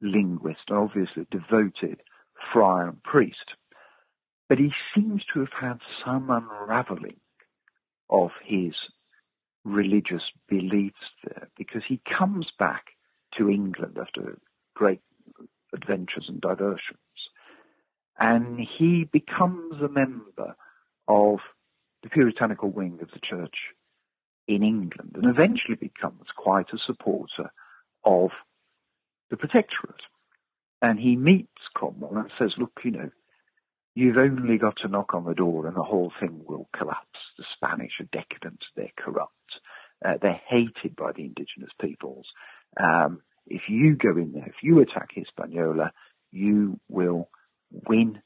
linguist, 0.00 0.60
and 0.68 0.78
obviously 0.78 1.26
devoted 1.30 2.00
friar 2.52 2.88
and 2.88 3.02
priest. 3.02 3.54
But 4.48 4.58
he 4.58 4.72
seems 4.94 5.22
to 5.34 5.40
have 5.40 5.52
had 5.60 5.78
some 6.04 6.30
unraveling 6.30 7.20
of 8.08 8.30
his 8.44 8.74
religious 9.64 10.22
beliefs 10.48 10.96
there 11.24 11.48
because 11.58 11.82
he 11.86 12.00
comes 12.18 12.46
back 12.58 12.84
to 13.38 13.48
England 13.48 13.96
after 14.00 14.38
great 14.74 15.00
adventures 15.74 16.26
and 16.28 16.40
diversions. 16.40 16.98
And 18.18 18.58
he 18.78 19.08
becomes 19.10 19.80
a 19.80 19.88
member 19.88 20.56
of 21.06 21.38
the 22.02 22.08
puritanical 22.08 22.70
wing 22.70 22.98
of 23.00 23.08
the 23.12 23.20
church 23.22 23.54
in 24.46 24.62
England 24.62 25.12
and 25.14 25.24
eventually 25.24 25.76
becomes 25.80 26.24
quite 26.36 26.66
a 26.72 26.78
supporter 26.86 27.50
of 28.04 28.30
the 29.30 29.36
protectorate. 29.36 30.02
And 30.80 30.98
he 30.98 31.16
meets 31.16 31.48
Cromwell 31.74 32.16
and 32.16 32.30
says, 32.38 32.52
look, 32.56 32.72
you 32.84 32.92
know, 32.92 33.10
you've 33.94 34.16
only 34.16 34.58
got 34.58 34.76
to 34.82 34.88
knock 34.88 35.12
on 35.12 35.24
the 35.24 35.34
door 35.34 35.66
and 35.66 35.76
the 35.76 35.82
whole 35.82 36.12
thing 36.20 36.42
will 36.46 36.68
collapse. 36.76 37.04
The 37.36 37.44
Spanish 37.56 37.92
are 38.00 38.08
decadent, 38.12 38.60
they're 38.76 38.92
corrupt, 38.96 39.32
uh, 40.04 40.14
they're 40.20 40.40
hated 40.48 40.96
by 40.96 41.12
the 41.12 41.24
indigenous 41.24 41.70
peoples. 41.80 42.26
Um, 42.80 43.22
if 43.48 43.62
you 43.68 43.96
go 43.96 44.10
in 44.10 44.32
there, 44.32 44.46
if 44.46 44.62
you 44.62 44.80
attack 44.80 45.10
Hispaniola, 45.14 45.92
you 46.30 46.78
will 46.88 47.28
win 47.88 48.20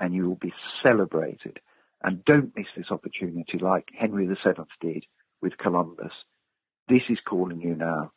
and 0.00 0.14
you 0.14 0.28
will 0.28 0.38
be 0.40 0.52
celebrated. 0.82 1.58
And 2.02 2.24
don't 2.24 2.52
miss 2.56 2.66
this 2.76 2.90
opportunity 2.90 3.58
like 3.60 3.88
Henry 3.98 4.26
VII 4.26 4.62
did 4.80 5.04
with 5.42 5.58
Columbus. 5.58 6.12
This 6.88 7.02
is 7.10 7.18
calling 7.28 7.60
you 7.60 7.74
now. 7.74 8.12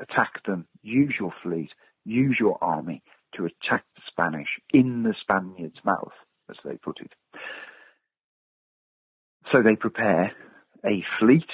Attack 0.00 0.44
them, 0.46 0.66
use 0.82 1.14
your 1.18 1.32
fleet, 1.42 1.70
use 2.04 2.36
your 2.38 2.56
army 2.62 3.02
to 3.34 3.44
attack 3.44 3.84
the 3.96 4.02
Spanish 4.10 4.48
in 4.72 5.02
the 5.02 5.14
Spaniard's 5.20 5.78
mouth, 5.84 6.12
as 6.48 6.56
they 6.64 6.76
put 6.76 7.00
it. 7.00 7.12
So 9.52 9.62
they 9.62 9.76
prepare 9.76 10.32
a 10.84 11.04
fleet 11.18 11.48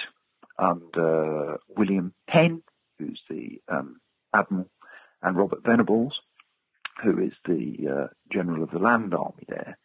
under 0.59 1.57
William 1.77 2.13
Penn, 2.29 2.63
who's 2.99 3.21
the 3.29 3.61
um, 3.69 3.97
admiral, 4.37 4.71
and 5.23 5.37
Robert 5.37 5.65
Venables, 5.65 6.15
who 7.03 7.19
is 7.23 7.33
the 7.47 7.77
uh, 7.89 8.07
general 8.33 8.63
of 8.63 8.71
the 8.71 8.79
land 8.79 9.15
army 9.15 9.45
there. 9.49 9.79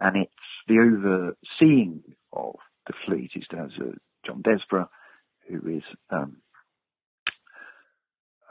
And 0.00 0.16
it's 0.16 0.32
the 0.66 0.78
overseeing 0.78 2.02
of 2.32 2.56
the 2.86 2.94
fleet 3.06 3.30
is 3.36 3.44
down 3.50 3.70
John 4.26 4.42
Desborough, 4.42 4.90
who 5.48 5.68
is 5.68 5.82
um, 6.10 6.38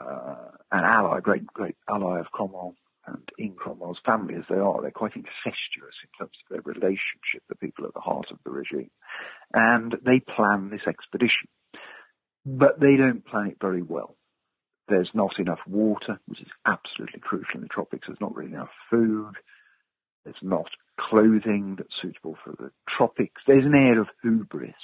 uh, 0.00 0.50
an 0.70 0.84
ally, 0.84 1.20
great 1.20 1.46
great 1.46 1.76
ally 1.88 2.20
of 2.20 2.26
Cromwell 2.26 2.74
and 3.06 3.28
in 3.38 3.54
Cromwell's 3.54 3.98
family 4.04 4.34
as 4.34 4.44
they 4.48 4.56
are. 4.56 4.80
They're 4.80 4.90
quite 4.90 5.16
incestuous 5.16 5.94
in 6.04 6.10
terms 6.18 6.32
of 6.44 6.50
their 6.50 6.62
relationship, 6.62 7.42
the 7.48 7.56
people 7.56 7.84
at 7.86 7.94
the 7.94 8.00
heart 8.00 8.26
of 8.30 8.38
the 8.44 8.50
regime. 8.50 8.90
And 9.52 9.94
they 10.04 10.20
plan 10.20 10.70
this 10.70 10.86
expedition. 10.86 11.48
But 12.46 12.80
they 12.80 12.96
don't 12.96 13.24
plan 13.26 13.48
it 13.48 13.56
very 13.60 13.82
well. 13.82 14.16
There's 14.92 15.10
not 15.14 15.38
enough 15.38 15.60
water, 15.66 16.20
which 16.26 16.42
is 16.42 16.48
absolutely 16.66 17.20
crucial 17.20 17.54
in 17.54 17.62
the 17.62 17.68
tropics. 17.68 18.06
There's 18.06 18.20
not 18.20 18.36
really 18.36 18.52
enough 18.52 18.68
food. 18.90 19.32
There's 20.22 20.36
not 20.42 20.68
clothing 21.00 21.76
that's 21.78 21.94
suitable 22.02 22.36
for 22.44 22.50
the 22.58 22.70
tropics. 22.94 23.40
There's 23.46 23.64
an 23.64 23.74
air 23.74 23.98
of 23.98 24.08
hubris 24.22 24.74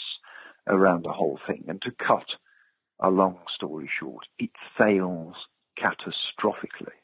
around 0.67 1.05
the 1.05 1.13
whole 1.13 1.39
thing. 1.47 1.67
And 1.69 1.83
to 1.83 1.91
cut 1.91 2.25
a 2.99 3.11
long 3.11 3.37
story 3.55 3.91
short, 4.01 4.25
it 4.39 4.49
fails 4.79 5.35
catastrophically. 5.79 6.97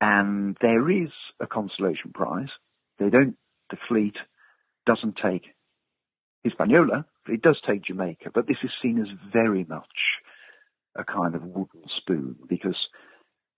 And 0.00 0.56
there 0.62 0.90
is 0.90 1.10
a 1.40 1.46
consolation 1.46 2.12
prize. 2.14 2.48
They 2.98 3.10
don't, 3.10 3.36
the 3.68 3.76
fleet 3.86 4.16
doesn't 4.86 5.18
take 5.22 5.44
Hispaniola, 6.42 7.04
it 7.28 7.42
does 7.42 7.60
take 7.66 7.84
Jamaica, 7.84 8.30
but 8.32 8.46
this 8.46 8.58
is 8.62 8.70
seen 8.80 8.98
as 8.98 9.08
very 9.30 9.66
much 9.68 9.84
a 10.96 11.04
kind 11.04 11.34
of 11.34 11.42
wooden 11.42 11.82
spoon 11.98 12.36
because 12.48 12.76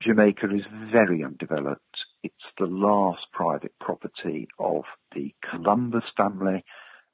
Jamaica 0.03 0.47
is 0.55 0.63
very 0.93 1.25
undeveloped. 1.25 1.83
It's 2.23 2.35
the 2.59 2.67
last 2.67 3.27
private 3.33 3.73
property 3.81 4.49
of 4.59 4.85
the 5.15 5.35
Columbus 5.51 6.05
family, 6.17 6.65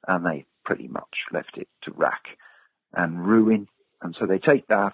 and 0.07 0.25
they 0.25 0.45
pretty 0.63 0.87
much 0.87 1.15
left 1.31 1.57
it 1.57 1.67
to 1.83 1.91
rack 1.95 2.23
and 2.93 3.25
ruin. 3.25 3.67
And 4.01 4.15
so 4.19 4.25
they 4.25 4.39
take 4.39 4.67
that, 4.67 4.93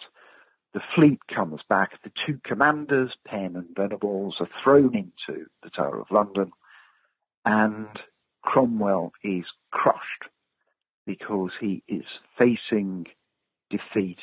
the 0.74 0.82
fleet 0.96 1.20
comes 1.34 1.62
back. 1.68 1.92
The 2.04 2.12
two 2.26 2.40
commanders, 2.46 3.12
Penn 3.26 3.56
and 3.56 3.76
Venables, 3.76 4.36
are 4.40 4.50
thrown 4.64 4.96
into 4.96 5.48
the 5.64 5.70
Tower 5.70 6.00
of 6.00 6.12
London, 6.12 6.52
and 7.44 7.88
Cromwell 8.42 9.12
is 9.24 9.44
crushed 9.72 10.30
because 11.06 11.52
he 11.60 11.84
is 11.88 12.06
facing 12.38 13.08
defeat 13.70 14.20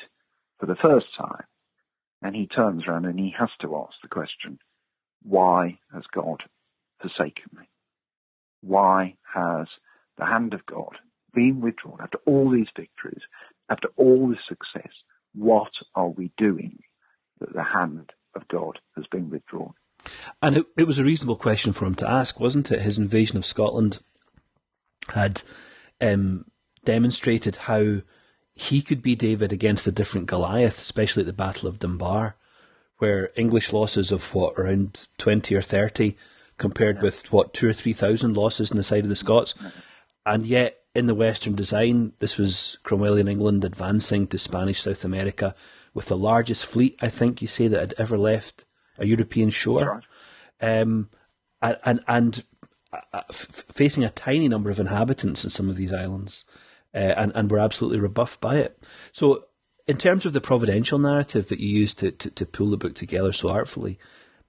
for 0.59 0.66
the 0.66 0.77
first 0.77 1.07
time. 1.16 1.44
And 2.23 2.35
he 2.35 2.47
turns 2.47 2.83
around 2.87 3.05
and 3.05 3.18
he 3.18 3.33
has 3.38 3.51
to 3.61 3.77
ask 3.77 3.94
the 4.03 4.09
question, 4.09 4.59
why 5.23 5.79
has 5.92 6.03
God 6.12 6.42
forsaken 7.01 7.51
me? 7.57 7.68
Why 8.61 9.14
has 9.35 9.68
the 10.16 10.27
hand 10.27 10.55
of 10.55 10.66
God 10.66 10.97
been 11.33 11.61
withdrawn 11.61 11.99
after 12.01 12.18
all 12.27 12.51
these 12.51 12.66
victories, 12.77 13.23
after 13.68 13.88
all 13.97 14.29
this 14.29 14.38
success? 14.49 14.92
What 15.35 15.71
are 15.94 16.09
we 16.09 16.33
doing 16.37 16.81
that 17.38 17.53
the 17.53 17.62
hand 17.62 18.11
of 18.35 18.49
God 18.49 18.79
has 18.97 19.07
been 19.07 19.31
withdrawn? 19.31 19.75
And 20.42 20.57
it, 20.57 20.66
it 20.77 20.87
was 20.87 20.99
a 20.99 21.05
reasonable 21.05 21.37
question 21.37 21.73
for 21.73 21.85
him 21.85 21.94
to 21.97 22.09
ask, 22.09 22.40
wasn't 22.40 22.73
it? 22.73 22.83
His 22.83 22.99
invasion 22.99 23.37
of 23.37 23.47
Scotland 23.47 24.01
had 25.14 25.42
um, 26.01 26.47
demonstrated 26.85 27.57
how 27.57 28.01
he 28.59 28.83
could 28.83 29.03
be 29.03 29.14
David 29.14 29.53
against 29.53 29.87
a 29.87 29.92
different 29.92 30.27
Goliath, 30.27 30.81
especially 30.81 31.23
at 31.23 31.27
the 31.27 31.33
Battle 31.33 31.68
of 31.68 31.79
Dunbar, 31.79 32.35
where 32.99 33.31
English 33.37 33.73
losses 33.73 34.11
of 34.11 34.35
what 34.35 34.55
around 34.59 35.07
twenty 35.16 35.55
or 35.55 35.62
thirty, 35.62 36.16
compared 36.57 37.01
with 37.01 37.33
what 37.33 37.55
two 37.55 37.68
or 37.68 37.73
three 37.73 37.92
thousand 37.92 38.37
losses 38.37 38.71
on 38.71 38.77
the 38.77 38.83
side 38.83 39.05
of 39.05 39.09
the 39.09 39.14
Scots, 39.14 39.55
and 40.27 40.44
yet 40.44 40.81
in 40.94 41.07
the 41.07 41.14
Western 41.14 41.55
design, 41.55 42.12
this 42.18 42.37
was 42.37 42.79
Cromwellian 42.83 43.31
England 43.31 43.64
advancing 43.64 44.27
to 44.27 44.38
Spanish 44.38 44.81
South 44.81 45.05
America 45.05 45.55
with 45.94 46.07
the 46.07 46.16
largest 46.16 46.66
fleet, 46.66 46.97
I 47.01 47.09
think 47.09 47.40
you 47.40 47.47
say, 47.47 47.68
that 47.68 47.81
had 47.81 47.94
ever 47.97 48.18
left 48.18 48.64
a 48.99 49.07
European 49.07 49.51
shore, 49.51 50.03
right. 50.61 50.81
um, 50.81 51.11
and 51.62 52.01
and 52.09 52.44
uh, 52.92 53.23
f- 53.29 53.64
facing 53.71 54.03
a 54.03 54.11
tiny 54.11 54.49
number 54.49 54.71
of 54.71 54.81
inhabitants 54.81 55.44
in 55.44 55.51
some 55.51 55.68
of 55.68 55.77
these 55.77 55.92
islands 55.92 56.44
uh, 56.94 57.14
and, 57.16 57.33
and 57.35 57.51
were 57.51 57.59
absolutely 57.59 58.01
rebuffed 58.01 58.40
by 58.40 58.57
it. 58.57 58.88
So, 59.12 59.44
in 59.87 59.96
terms 59.96 60.27
of 60.27 60.35
the 60.35 60.40
providential 60.40 60.98
narrative 60.98 61.48
that 61.48 61.61
you 61.61 61.68
used 61.68 61.98
to, 62.01 62.11
to, 62.11 62.31
to 62.31 62.46
pull 62.46 62.70
the 62.70 62.77
book 62.77 62.94
together 62.94 63.33
so 63.33 63.48
artfully, 63.48 63.98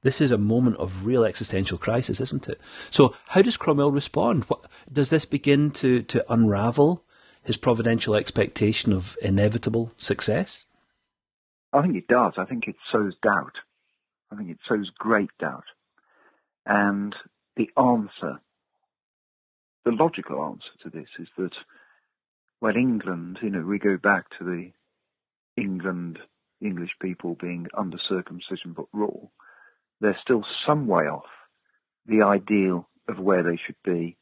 this 0.01 0.21
is 0.21 0.31
a 0.31 0.37
moment 0.37 0.77
of 0.77 1.05
real 1.05 1.23
existential 1.23 1.77
crisis, 1.77 2.21
isn't 2.21 2.49
it? 2.49 2.59
So, 2.89 3.15
how 3.29 3.41
does 3.41 3.57
Cromwell 3.57 3.91
respond? 3.91 4.43
What, 4.45 4.65
does 4.91 5.09
this 5.09 5.25
begin 5.25 5.71
to, 5.71 6.01
to 6.03 6.25
unravel 6.31 7.05
his 7.43 7.57
providential 7.57 8.15
expectation 8.15 8.93
of 8.93 9.17
inevitable 9.21 9.93
success? 9.97 10.65
I 11.73 11.81
think 11.81 11.95
it 11.95 12.07
does. 12.07 12.33
I 12.37 12.45
think 12.45 12.67
it 12.67 12.75
sows 12.91 13.13
doubt. 13.21 13.55
I 14.31 14.35
think 14.35 14.49
it 14.49 14.59
sows 14.67 14.91
great 14.97 15.29
doubt. 15.39 15.65
And 16.65 17.15
the 17.55 17.69
answer, 17.77 18.39
the 19.85 19.91
logical 19.91 20.43
answer 20.43 20.71
to 20.83 20.89
this 20.89 21.09
is 21.19 21.27
that 21.37 21.53
well, 22.61 22.75
England, 22.75 23.39
you 23.41 23.49
know, 23.49 23.63
we 23.65 23.79
go 23.79 23.97
back 23.97 24.25
to 24.37 24.43
the 24.43 24.71
England, 25.55 26.19
English 26.61 26.91
people 27.01 27.37
being 27.39 27.67
under 27.77 27.97
circumcision 28.09 28.73
but 28.75 28.85
raw. 28.93 29.27
They're 30.01 30.17
still 30.21 30.43
some 30.65 30.87
way 30.87 31.03
off 31.03 31.29
the 32.05 32.23
ideal 32.23 32.87
of 33.07 33.19
where 33.19 33.43
they 33.43 33.59
should 33.65 33.75
be 33.83 34.17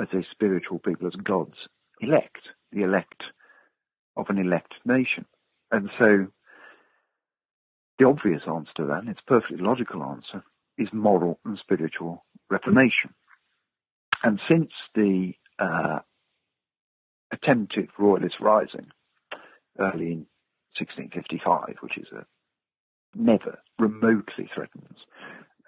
as 0.00 0.08
a 0.12 0.24
spiritual 0.32 0.78
people, 0.78 1.06
as 1.06 1.14
God's 1.14 1.56
elect, 2.00 2.40
the 2.72 2.82
elect 2.82 3.22
of 4.16 4.26
an 4.28 4.38
elect 4.38 4.74
nation. 4.84 5.26
And 5.70 5.90
so 6.02 6.26
the 7.98 8.06
obvious 8.06 8.42
answer 8.46 8.72
to 8.76 8.86
that, 8.86 9.00
and 9.00 9.08
it's 9.08 9.20
a 9.26 9.30
perfectly 9.30 9.58
logical 9.58 10.02
answer, 10.02 10.44
is 10.78 10.88
moral 10.92 11.38
and 11.44 11.58
spiritual 11.58 12.24
reformation. 12.50 13.14
And 14.22 14.40
since 14.48 14.70
the 14.94 15.32
uh, 15.58 16.00
attempted 17.34 17.88
royalist 17.98 18.36
rising 18.40 18.86
early 19.78 20.12
in 20.12 20.26
1655, 20.78 21.76
which 21.80 21.98
is 21.98 22.06
a 22.12 22.24
never 23.14 23.58
remotely 23.78 24.48
threatens 24.54 24.98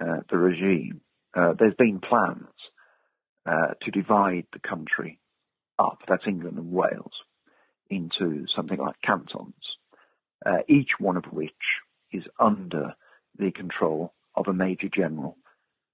uh, 0.00 0.20
the 0.30 0.36
regime. 0.36 1.00
Uh, 1.36 1.52
there's 1.58 1.74
been 1.74 2.00
plans 2.00 2.54
uh, 3.46 3.74
to 3.82 3.90
divide 3.90 4.46
the 4.52 4.68
country 4.68 5.20
up, 5.78 5.98
that's 6.08 6.26
England 6.26 6.58
and 6.58 6.72
Wales, 6.72 7.12
into 7.90 8.46
something 8.54 8.78
like 8.78 8.96
cantons, 9.04 9.54
uh, 10.44 10.58
each 10.68 10.90
one 10.98 11.16
of 11.16 11.24
which 11.30 11.52
is 12.12 12.24
under 12.40 12.94
the 13.38 13.52
control 13.52 14.12
of 14.34 14.48
a 14.48 14.52
major 14.52 14.88
general, 14.94 15.36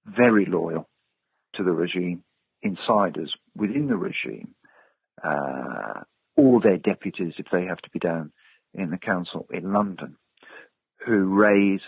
very 0.05 0.45
loyal 0.45 0.87
to 1.55 1.63
the 1.63 1.71
regime, 1.71 2.23
insiders 2.61 3.33
within 3.55 3.87
the 3.87 3.97
regime 3.97 4.55
uh, 5.21 6.01
all 6.35 6.59
their 6.59 6.77
deputies, 6.77 7.33
if 7.37 7.47
they 7.51 7.65
have 7.65 7.79
to 7.79 7.89
be 7.91 7.99
down 7.99 8.31
in 8.73 8.89
the 8.89 8.97
council 8.97 9.47
in 9.51 9.71
London, 9.71 10.17
who 11.05 11.25
raise 11.25 11.81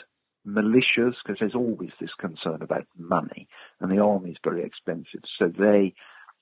militias, 0.47 1.13
because 1.23 1.39
there's 1.39 1.55
always 1.55 1.89
this 1.99 2.13
concern 2.19 2.61
about 2.61 2.85
money, 2.97 3.47
and 3.79 3.91
the 3.91 4.03
army 4.03 4.31
is 4.31 4.38
very 4.43 4.63
expensive. 4.63 5.21
So 5.39 5.47
they 5.47 5.95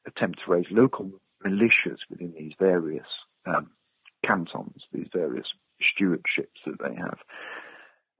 attempt 0.05 0.39
to 0.45 0.51
raise 0.51 0.65
local 0.69 1.11
militias 1.45 1.99
within 2.09 2.33
these 2.37 2.53
various 2.59 3.07
um, 3.45 3.71
cantons, 4.25 4.83
these 4.91 5.07
various 5.13 5.47
stewardships 5.81 6.59
that 6.65 6.79
they 6.79 6.95
have. 6.95 7.17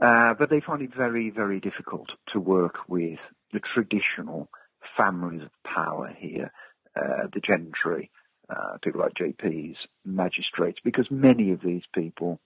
Uh, 0.02 0.34
but 0.38 0.50
they 0.50 0.60
find 0.60 0.82
it 0.82 0.96
very, 0.96 1.30
very 1.30 1.60
difficult 1.60 2.10
to 2.34 2.40
work 2.40 2.76
with 2.88 3.20
the 3.52 3.62
traditional 3.74 4.50
families 4.98 5.42
of 5.44 5.52
power 5.64 6.14
here, 6.18 6.52
uh, 6.96 7.28
the 7.34 7.40
gentry, 7.40 8.10
uh, 8.50 8.78
people 8.84 9.02
like 9.02 9.14
JPs, 9.14 9.76
magistrates, 10.06 10.80
because 10.84 11.08
many 11.10 11.52
of 11.52 11.62
these 11.62 11.84
people 11.94 12.40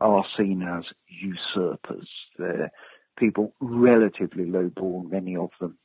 are 0.00 0.24
seen 0.36 0.62
as 0.62 0.84
usurpers. 1.08 2.08
They're 2.38 2.70
people 3.18 3.54
relatively 3.60 4.46
low 4.46 4.70
born, 4.74 5.10
many 5.10 5.36
of 5.36 5.50
them, 5.60 5.78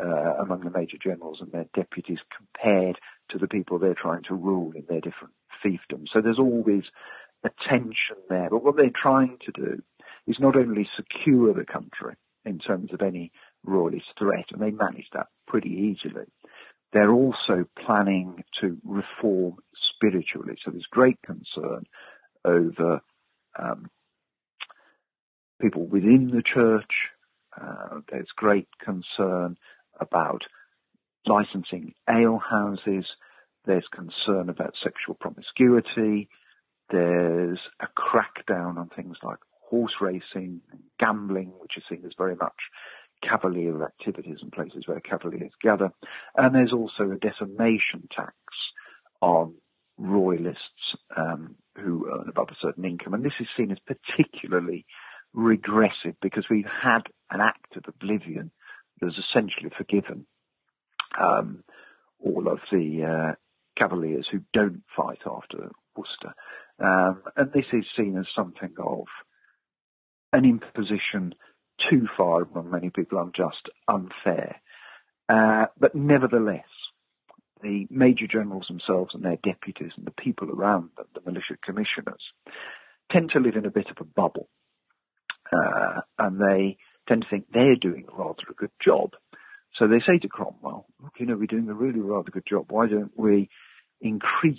uh, 0.00 0.34
among 0.40 0.64
the 0.64 0.70
major 0.70 0.96
generals 1.02 1.38
and 1.40 1.52
their 1.52 1.66
deputies, 1.74 2.18
compared 2.36 2.98
to 3.30 3.38
the 3.38 3.48
people 3.48 3.78
they're 3.78 3.94
trying 3.94 4.24
to 4.24 4.34
rule 4.34 4.72
in 4.74 4.84
their 4.88 5.00
different 5.00 5.34
fiefdoms. 5.64 6.08
So 6.12 6.20
there's 6.20 6.38
always 6.38 6.84
a 7.44 7.50
tension 7.68 8.16
there. 8.28 8.50
But 8.50 8.64
what 8.64 8.76
they're 8.76 8.90
trying 8.90 9.38
to 9.46 9.52
do 9.52 9.82
is 10.26 10.36
not 10.38 10.56
only 10.56 10.88
secure 10.96 11.54
the 11.54 11.64
country 11.64 12.14
in 12.44 12.58
terms 12.58 12.92
of 12.92 13.02
any 13.02 13.30
royalist 13.64 14.06
threat, 14.18 14.46
and 14.50 14.60
they 14.60 14.70
manage 14.70 15.06
that 15.12 15.28
pretty 15.46 15.70
easily, 15.70 16.26
they're 16.92 17.12
also 17.12 17.64
planning 17.84 18.44
to 18.60 18.76
reform 18.84 19.56
spiritually. 19.94 20.56
So 20.64 20.70
there's 20.70 20.86
great 20.90 21.18
concern 21.22 21.84
over 22.44 23.00
um, 23.58 23.90
people 25.60 25.86
within 25.86 26.30
the 26.34 26.42
church. 26.42 26.90
Uh, 27.58 28.00
there's 28.10 28.28
great 28.36 28.68
concern 28.84 29.56
about 30.00 30.42
licensing 31.26 31.94
ale 32.08 32.38
houses. 32.38 33.06
There's 33.64 33.86
concern 33.92 34.48
about 34.48 34.74
sexual 34.82 35.14
promiscuity. 35.14 36.28
There's 36.90 37.60
a 37.80 37.86
crackdown 37.86 38.76
on 38.76 38.90
things 38.94 39.16
like 39.22 39.38
horse 39.60 39.94
racing 40.00 40.60
and 40.70 40.80
gambling, 40.98 41.52
which 41.58 41.76
is 41.76 41.84
seen 41.88 42.02
as 42.04 42.12
very 42.18 42.36
much 42.36 42.56
cavalier 43.22 43.84
activities 43.84 44.38
and 44.42 44.52
places 44.52 44.84
where 44.86 45.00
cavaliers 45.00 45.52
gather. 45.62 45.90
And 46.36 46.54
there's 46.54 46.72
also 46.72 47.10
a 47.10 47.18
decimation 47.18 48.08
tax 48.14 48.34
on 49.20 49.54
royalists 49.98 50.96
um, 51.16 51.56
who 51.76 52.08
earn 52.12 52.28
above 52.28 52.48
a 52.50 52.56
certain 52.60 52.84
income. 52.84 53.14
And 53.14 53.24
this 53.24 53.32
is 53.40 53.46
seen 53.56 53.70
as 53.70 53.78
particularly 53.86 54.84
regressive 55.32 56.14
because 56.20 56.44
we've 56.50 56.64
had 56.64 57.02
an 57.30 57.40
act 57.40 57.76
of 57.76 57.84
oblivion 57.88 58.50
that 59.00 59.06
has 59.06 59.24
essentially 59.24 59.70
forgiven 59.76 60.26
um, 61.20 61.62
all 62.18 62.48
of 62.48 62.58
the 62.70 63.04
uh, 63.04 63.34
cavaliers 63.78 64.26
who 64.30 64.40
don't 64.52 64.82
fight 64.96 65.20
after 65.26 65.70
Worcester. 65.96 66.34
Um, 66.78 67.22
and 67.36 67.52
this 67.52 67.66
is 67.72 67.84
seen 67.96 68.16
as 68.18 68.26
something 68.34 68.74
of 68.78 69.04
an 70.32 70.44
imposition 70.44 71.34
too 71.92 72.06
far 72.16 72.42
among 72.42 72.70
many 72.70 72.90
people 72.90 73.20
unjust, 73.20 73.68
unfair. 73.86 74.60
Uh, 75.28 75.66
but 75.78 75.94
nevertheless, 75.94 76.64
the 77.62 77.86
major 77.90 78.26
generals 78.26 78.66
themselves 78.68 79.10
and 79.14 79.24
their 79.24 79.38
deputies 79.42 79.92
and 79.96 80.06
the 80.06 80.22
people 80.22 80.50
around 80.50 80.90
them, 80.96 81.06
the 81.14 81.20
militia 81.24 81.56
commissioners, 81.62 82.22
tend 83.10 83.30
to 83.30 83.40
live 83.40 83.56
in 83.56 83.66
a 83.66 83.70
bit 83.70 83.88
of 83.90 83.96
a 84.00 84.04
bubble. 84.04 84.48
Uh, 85.52 86.00
and 86.18 86.40
they 86.40 86.78
tend 87.08 87.22
to 87.22 87.28
think 87.28 87.46
they're 87.52 87.76
doing 87.76 88.06
rather 88.16 88.42
a 88.50 88.54
good 88.54 88.70
job. 88.84 89.10
So 89.78 89.86
they 89.86 90.00
say 90.06 90.18
to 90.18 90.28
Cromwell, 90.28 90.86
look, 91.02 91.12
you 91.18 91.26
know, 91.26 91.36
we're 91.36 91.46
doing 91.46 91.68
a 91.68 91.74
really 91.74 92.00
rather 92.00 92.30
good 92.30 92.46
job. 92.48 92.66
Why 92.70 92.86
don't 92.88 93.12
we 93.16 93.48
increase 94.00 94.58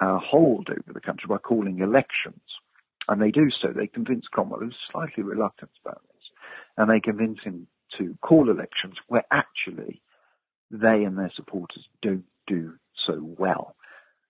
our 0.00 0.18
hold 0.18 0.68
over 0.70 0.92
the 0.92 1.00
country 1.00 1.26
by 1.28 1.38
calling 1.38 1.80
elections? 1.80 2.40
And 3.08 3.20
they 3.20 3.30
do 3.30 3.48
so. 3.62 3.68
They 3.72 3.86
convince 3.86 4.26
Cromwell, 4.30 4.60
who's 4.60 4.76
slightly 4.92 5.22
reluctant 5.22 5.70
about 5.84 6.02
and 6.78 6.88
they 6.88 7.00
convince 7.00 7.40
him 7.44 7.66
to 7.98 8.16
call 8.22 8.48
elections 8.48 8.94
where 9.08 9.24
actually 9.30 10.00
they 10.70 11.02
and 11.04 11.18
their 11.18 11.32
supporters 11.34 11.84
don't 12.00 12.24
do 12.46 12.74
so 13.06 13.18
well. 13.36 13.74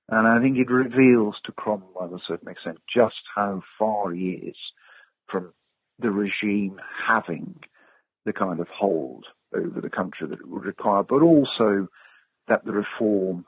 And 0.08 0.26
I 0.26 0.40
think 0.40 0.56
it 0.56 0.70
reveals 0.70 1.36
to 1.44 1.52
Cromwell, 1.52 2.08
to 2.08 2.14
a 2.14 2.20
certain 2.26 2.48
extent, 2.48 2.78
just 2.92 3.16
how 3.34 3.62
far 3.78 4.10
he 4.10 4.30
is 4.30 4.56
from 5.30 5.52
the 5.98 6.10
regime 6.10 6.80
having 7.06 7.60
the 8.24 8.32
kind 8.32 8.60
of 8.60 8.68
hold 8.68 9.26
over 9.54 9.82
the 9.82 9.90
country 9.90 10.26
that 10.26 10.40
it 10.40 10.48
would 10.48 10.64
require, 10.64 11.02
but 11.02 11.20
also 11.20 11.88
that 12.48 12.64
the 12.64 12.72
reform 12.72 13.44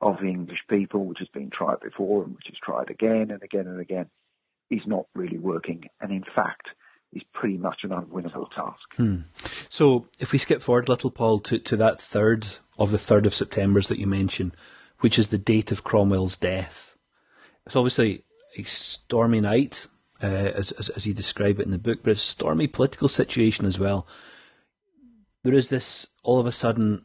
of 0.00 0.18
the 0.20 0.28
English 0.28 0.60
people, 0.70 1.06
which 1.06 1.18
has 1.18 1.28
been 1.28 1.50
tried 1.50 1.80
before 1.80 2.22
and 2.22 2.36
which 2.36 2.48
is 2.48 2.58
tried 2.62 2.90
again 2.90 3.32
and 3.32 3.42
again 3.42 3.66
and 3.66 3.80
again, 3.80 4.06
is 4.70 4.82
not 4.86 5.06
really 5.14 5.38
working. 5.38 5.84
And 6.00 6.12
in 6.12 6.24
fact, 6.36 6.68
is 7.14 7.22
pretty 7.32 7.56
much 7.56 7.80
an 7.82 7.90
unwinnable 7.90 8.50
task. 8.54 8.94
Hmm. 8.96 9.20
So 9.68 10.08
if 10.18 10.32
we 10.32 10.38
skip 10.38 10.62
forward 10.62 10.88
little, 10.88 11.10
Paul, 11.10 11.38
to, 11.40 11.58
to 11.58 11.76
that 11.76 12.00
third 12.00 12.48
of 12.78 12.90
the 12.90 12.98
3rd 12.98 13.26
of 13.26 13.34
September's 13.34 13.88
that 13.88 13.98
you 13.98 14.06
mentioned, 14.06 14.56
which 15.00 15.18
is 15.18 15.28
the 15.28 15.38
date 15.38 15.70
of 15.72 15.84
Cromwell's 15.84 16.36
death. 16.36 16.96
It's 17.66 17.76
obviously 17.76 18.24
a 18.56 18.62
stormy 18.62 19.40
night, 19.40 19.86
uh, 20.22 20.26
as, 20.26 20.72
as, 20.72 20.88
as 20.90 21.06
you 21.06 21.14
describe 21.14 21.60
it 21.60 21.66
in 21.66 21.72
the 21.72 21.78
book, 21.78 22.00
but 22.02 22.12
a 22.12 22.16
stormy 22.16 22.66
political 22.66 23.08
situation 23.08 23.66
as 23.66 23.78
well. 23.78 24.06
There 25.42 25.54
is 25.54 25.68
this 25.68 26.08
all 26.22 26.38
of 26.38 26.46
a 26.46 26.52
sudden 26.52 27.04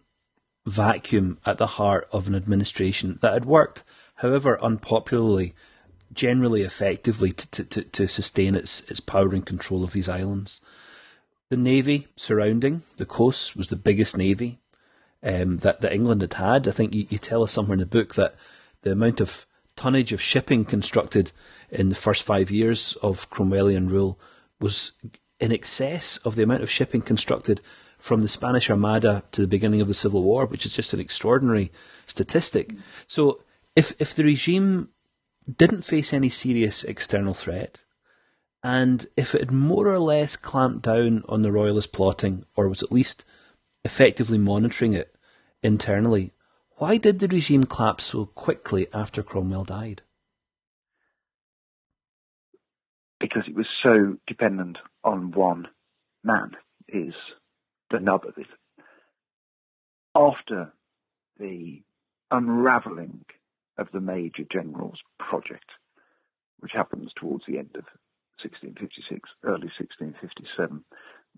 vacuum 0.65 1.39
at 1.45 1.57
the 1.57 1.67
heart 1.67 2.07
of 2.11 2.27
an 2.27 2.35
administration 2.35 3.19
that 3.21 3.33
had 3.33 3.45
worked, 3.45 3.83
however 4.15 4.57
unpopularly, 4.63 5.53
generally 6.13 6.63
effectively 6.63 7.31
to, 7.31 7.63
to, 7.63 7.81
to 7.83 8.07
sustain 8.07 8.55
its, 8.55 8.81
its 8.89 8.99
power 8.99 9.29
and 9.29 9.45
control 9.45 9.83
of 9.83 9.93
these 9.93 10.09
islands. 10.09 10.61
The 11.49 11.57
navy 11.57 12.07
surrounding 12.15 12.83
the 12.97 13.05
coast 13.05 13.55
was 13.55 13.67
the 13.67 13.75
biggest 13.75 14.17
navy 14.17 14.59
um, 15.23 15.57
that, 15.57 15.81
that 15.81 15.93
England 15.93 16.21
had 16.21 16.33
had. 16.35 16.67
I 16.67 16.71
think 16.71 16.93
you, 16.93 17.07
you 17.09 17.17
tell 17.17 17.43
us 17.43 17.51
somewhere 17.51 17.73
in 17.73 17.79
the 17.79 17.85
book 17.85 18.15
that 18.15 18.35
the 18.81 18.91
amount 18.91 19.19
of 19.19 19.45
tonnage 19.75 20.11
of 20.11 20.21
shipping 20.21 20.65
constructed 20.65 21.31
in 21.69 21.89
the 21.89 21.95
first 21.95 22.23
five 22.23 22.51
years 22.51 22.97
of 23.01 23.29
Cromwellian 23.29 23.89
rule 23.89 24.19
was 24.59 24.93
in 25.39 25.51
excess 25.51 26.17
of 26.17 26.35
the 26.35 26.43
amount 26.43 26.63
of 26.63 26.69
shipping 26.69 27.01
constructed 27.01 27.61
from 27.97 28.21
the 28.21 28.27
Spanish 28.27 28.69
Armada 28.69 29.23
to 29.31 29.41
the 29.41 29.47
beginning 29.47 29.81
of 29.81 29.87
the 29.87 29.93
Civil 29.93 30.23
War, 30.23 30.45
which 30.45 30.65
is 30.65 30.73
just 30.73 30.93
an 30.93 30.99
extraordinary 30.99 31.71
statistic. 32.07 32.73
So, 33.07 33.41
if 33.75 33.93
if 33.99 34.15
the 34.15 34.23
regime 34.23 34.89
didn't 35.57 35.83
face 35.83 36.13
any 36.13 36.29
serious 36.29 36.83
external 36.83 37.33
threat, 37.33 37.83
and 38.63 39.05
if 39.15 39.33
it 39.33 39.41
had 39.41 39.51
more 39.51 39.87
or 39.87 39.99
less 39.99 40.35
clamped 40.35 40.83
down 40.83 41.23
on 41.29 41.41
the 41.41 41.51
royalist 41.51 41.93
plotting, 41.93 42.45
or 42.55 42.67
was 42.67 42.83
at 42.83 42.91
least 42.91 43.25
effectively 43.83 44.37
monitoring 44.37 44.93
it 44.93 45.15
internally, 45.63 46.33
why 46.77 46.97
did 46.97 47.19
the 47.19 47.27
regime 47.27 47.63
collapse 47.63 48.05
so 48.05 48.25
quickly 48.25 48.87
after 48.93 49.23
Cromwell 49.23 49.63
died? 49.63 50.01
Because 53.19 53.43
it 53.47 53.55
was 53.55 53.67
so 53.83 54.17
dependent 54.27 54.77
on 55.03 55.31
one 55.31 55.67
man, 56.23 56.51
is 56.87 57.13
the 57.91 57.99
nub 57.99 58.25
of 58.25 58.37
it. 58.37 58.47
After 60.15 60.73
the 61.37 61.81
unravelling 62.31 63.25
of 63.79 63.87
the 63.93 64.01
Major 64.01 64.43
General's 64.51 64.99
project, 65.19 65.69
which 66.59 66.71
happens 66.73 67.11
towards 67.15 67.43
the 67.47 67.57
end 67.57 67.71
of 67.75 67.85
1656, 68.43 69.29
early 69.43 69.71
1657, 69.77 70.83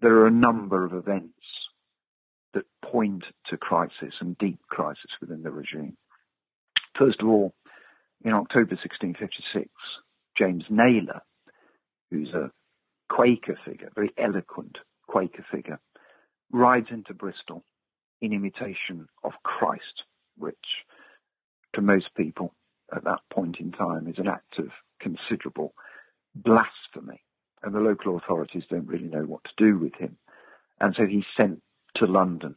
there 0.02 0.16
are 0.18 0.28
a 0.28 0.32
number 0.32 0.86
of 0.86 0.94
events 0.94 1.34
that 2.54 2.66
point 2.84 3.24
to 3.48 3.58
crisis 3.58 4.14
and 4.20 4.38
deep 4.38 4.60
crisis 4.70 5.12
within 5.20 5.44
the 5.44 5.52
regime. 5.52 5.98
First 6.98 7.22
of 7.22 7.28
all, 7.28 7.54
in 8.24 8.34
October 8.34 8.76
1656, 8.76 9.70
James 10.38 10.64
Nayler, 10.70 11.22
who's 12.10 12.34
a 12.34 12.52
Quaker 13.10 13.58
figure, 13.66 13.90
very 13.96 14.12
eloquent 14.18 14.78
Quaker 15.08 15.46
figure, 15.52 15.80
rides 16.52 16.88
into 16.92 17.14
Bristol 17.14 17.64
in 18.22 18.34
imitation 18.34 19.08
of 19.24 19.32
Christ, 19.44 20.04
which 20.38 20.56
to 21.74 21.82
most 21.82 22.14
people 22.16 22.54
at 22.96 23.04
that 23.04 23.20
point 23.32 23.58
in 23.60 23.72
time 23.72 24.08
is 24.08 24.18
an 24.18 24.28
act 24.28 24.60
of 24.60 24.70
considerable 25.00 25.74
blasphemy. 26.36 27.22
And 27.64 27.76
the 27.76 27.80
local 27.80 28.18
authorities 28.18 28.64
don't 28.70 28.88
really 28.88 29.08
know 29.08 29.24
what 29.24 29.44
to 29.44 29.52
do 29.58 29.78
with 29.78 29.94
him. 29.96 30.18
And 30.80 30.96
so 30.98 31.06
he's 31.06 31.26
sent 31.40 31.62
to 31.98 32.06
London 32.06 32.56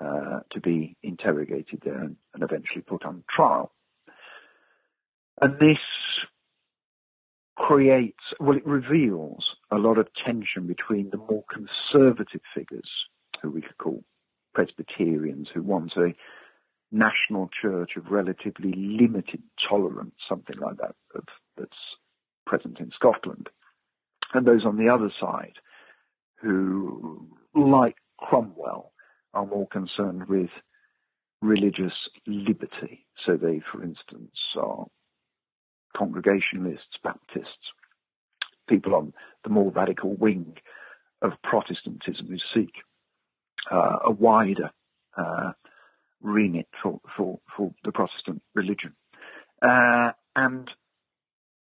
uh, 0.00 0.40
to 0.52 0.60
be 0.60 0.96
interrogated 1.02 1.82
there 1.84 2.00
and, 2.00 2.16
and 2.34 2.42
eventually 2.42 2.80
put 2.80 3.04
on 3.04 3.22
trial. 3.34 3.72
And 5.40 5.54
this 5.58 5.78
creates, 7.56 8.18
well, 8.40 8.56
it 8.56 8.66
reveals 8.66 9.44
a 9.70 9.76
lot 9.76 9.98
of 9.98 10.08
tension 10.24 10.66
between 10.66 11.10
the 11.10 11.18
more 11.18 11.44
conservative 11.52 12.40
figures 12.54 12.88
who 13.40 13.50
we 13.50 13.60
could 13.60 13.78
call 13.78 14.02
Presbyterians, 14.54 15.48
who 15.54 15.62
want 15.62 15.92
a 15.96 16.14
national 16.92 17.48
church 17.60 17.92
of 17.96 18.10
relatively 18.10 18.72
limited 18.72 19.42
tolerance, 19.68 20.14
something 20.28 20.56
like 20.58 20.76
that, 20.78 20.94
that's 21.56 21.70
present 22.46 22.80
in 22.80 22.90
Scotland. 22.94 23.48
And 24.34 24.46
those 24.46 24.64
on 24.64 24.76
the 24.76 24.88
other 24.88 25.10
side 25.20 25.54
who, 26.40 27.26
like 27.54 27.96
Cromwell, 28.18 28.92
are 29.34 29.46
more 29.46 29.68
concerned 29.68 30.28
with 30.28 30.50
religious 31.42 31.92
liberty. 32.26 33.06
So 33.26 33.36
they, 33.36 33.60
for 33.72 33.82
instance, 33.82 34.34
are 34.56 34.86
Congregationalists, 35.96 36.98
Baptists, 37.02 37.72
people 38.68 38.94
on 38.94 39.12
the 39.44 39.50
more 39.50 39.70
radical 39.70 40.14
wing 40.14 40.56
of 41.22 41.32
Protestantism 41.42 42.28
who 42.28 42.38
seek 42.54 42.72
uh, 43.70 43.98
a 44.06 44.10
wider 44.10 44.70
uh, 45.16 45.52
remit 46.22 46.68
for, 46.82 47.00
for, 47.16 47.40
for 47.56 47.72
the 47.84 47.92
Protestant 47.92 48.42
religion. 48.54 48.94
Uh, 49.62 50.12
and 50.36 50.70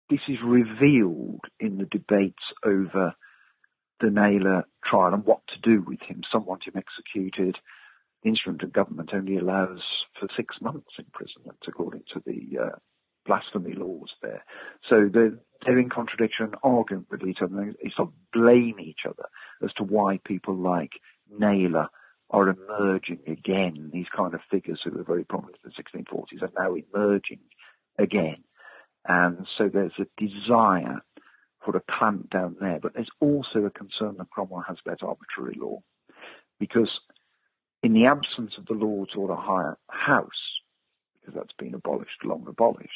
this 0.10 0.19
is 0.27 0.38
revealed 0.43 1.41
in 1.60 1.77
the 1.77 1.86
debates 1.86 2.43
over 2.65 3.15
the 3.99 4.08
Nayler 4.08 4.63
trial 4.84 5.13
and 5.13 5.25
what 5.25 5.41
to 5.47 5.60
do 5.62 5.84
with 5.86 6.01
him. 6.01 6.21
Some 6.32 6.45
want 6.45 6.65
him 6.65 6.73
executed. 6.75 7.58
The 8.23 8.30
instrument 8.30 8.63
of 8.63 8.73
government 8.73 9.12
only 9.13 9.38
allows 9.38 9.82
for 10.19 10.27
six 10.36 10.56
months 10.62 10.91
imprisonment, 10.99 11.60
according 11.67 12.04
to 12.13 12.21
the 12.25 12.60
uh, 12.60 12.75
blasphemy 13.25 13.73
laws 13.73 14.10
there. 14.21 14.43
So 14.89 15.10
they're, 15.12 15.38
they're 15.65 15.80
in 15.80 15.89
contradiction, 15.89 16.54
arguing 16.63 17.06
with 17.10 17.23
each 17.23 17.39
other. 17.41 17.73
They 17.82 17.91
sort 17.95 18.10
of 18.10 18.13
blame 18.34 18.80
each 18.80 19.06
other 19.08 19.25
as 19.63 19.71
to 19.73 19.84
why 19.84 20.19
people 20.23 20.56
like 20.56 20.91
Nayler 21.32 21.88
are 22.32 22.50
emerging 22.50 23.20
again. 23.28 23.91
These 23.94 24.08
kind 24.15 24.34
of 24.34 24.39
figures 24.50 24.80
who 24.84 24.91
were 24.91 25.04
very 25.04 25.24
prominent 25.24 25.58
in 25.63 25.72
the 25.76 26.04
1640s 26.04 26.41
are 26.41 26.52
now 26.58 26.76
emerging 26.76 27.39
again. 28.00 28.44
And 29.08 29.46
so 29.58 29.70
there's 29.72 30.00
a 30.00 30.06
desire 30.17 31.02
for 31.63 31.76
a 31.76 31.82
clamp 31.91 32.30
down 32.30 32.56
there, 32.60 32.80
but 32.82 32.94
there's 32.94 33.10
also 33.20 33.65
a 33.65 33.70
concern 33.70 34.15
that 34.17 34.30
Cromwell 34.32 34.65
has 34.67 34.78
about 34.86 35.04
arbitrary 35.04 35.58
law. 35.60 35.82
Because 36.60 36.89
in 37.84 37.94
the 37.94 38.06
absence 38.06 38.54
of 38.58 38.65
the 38.65 38.74
Lords 38.74 39.12
or 39.15 39.28
the 39.28 39.36
higher 39.36 39.78
house, 39.89 40.30
because 41.20 41.36
that's 41.36 41.54
been 41.58 41.74
abolished, 41.74 42.24
long 42.24 42.46
abolished, 42.48 42.89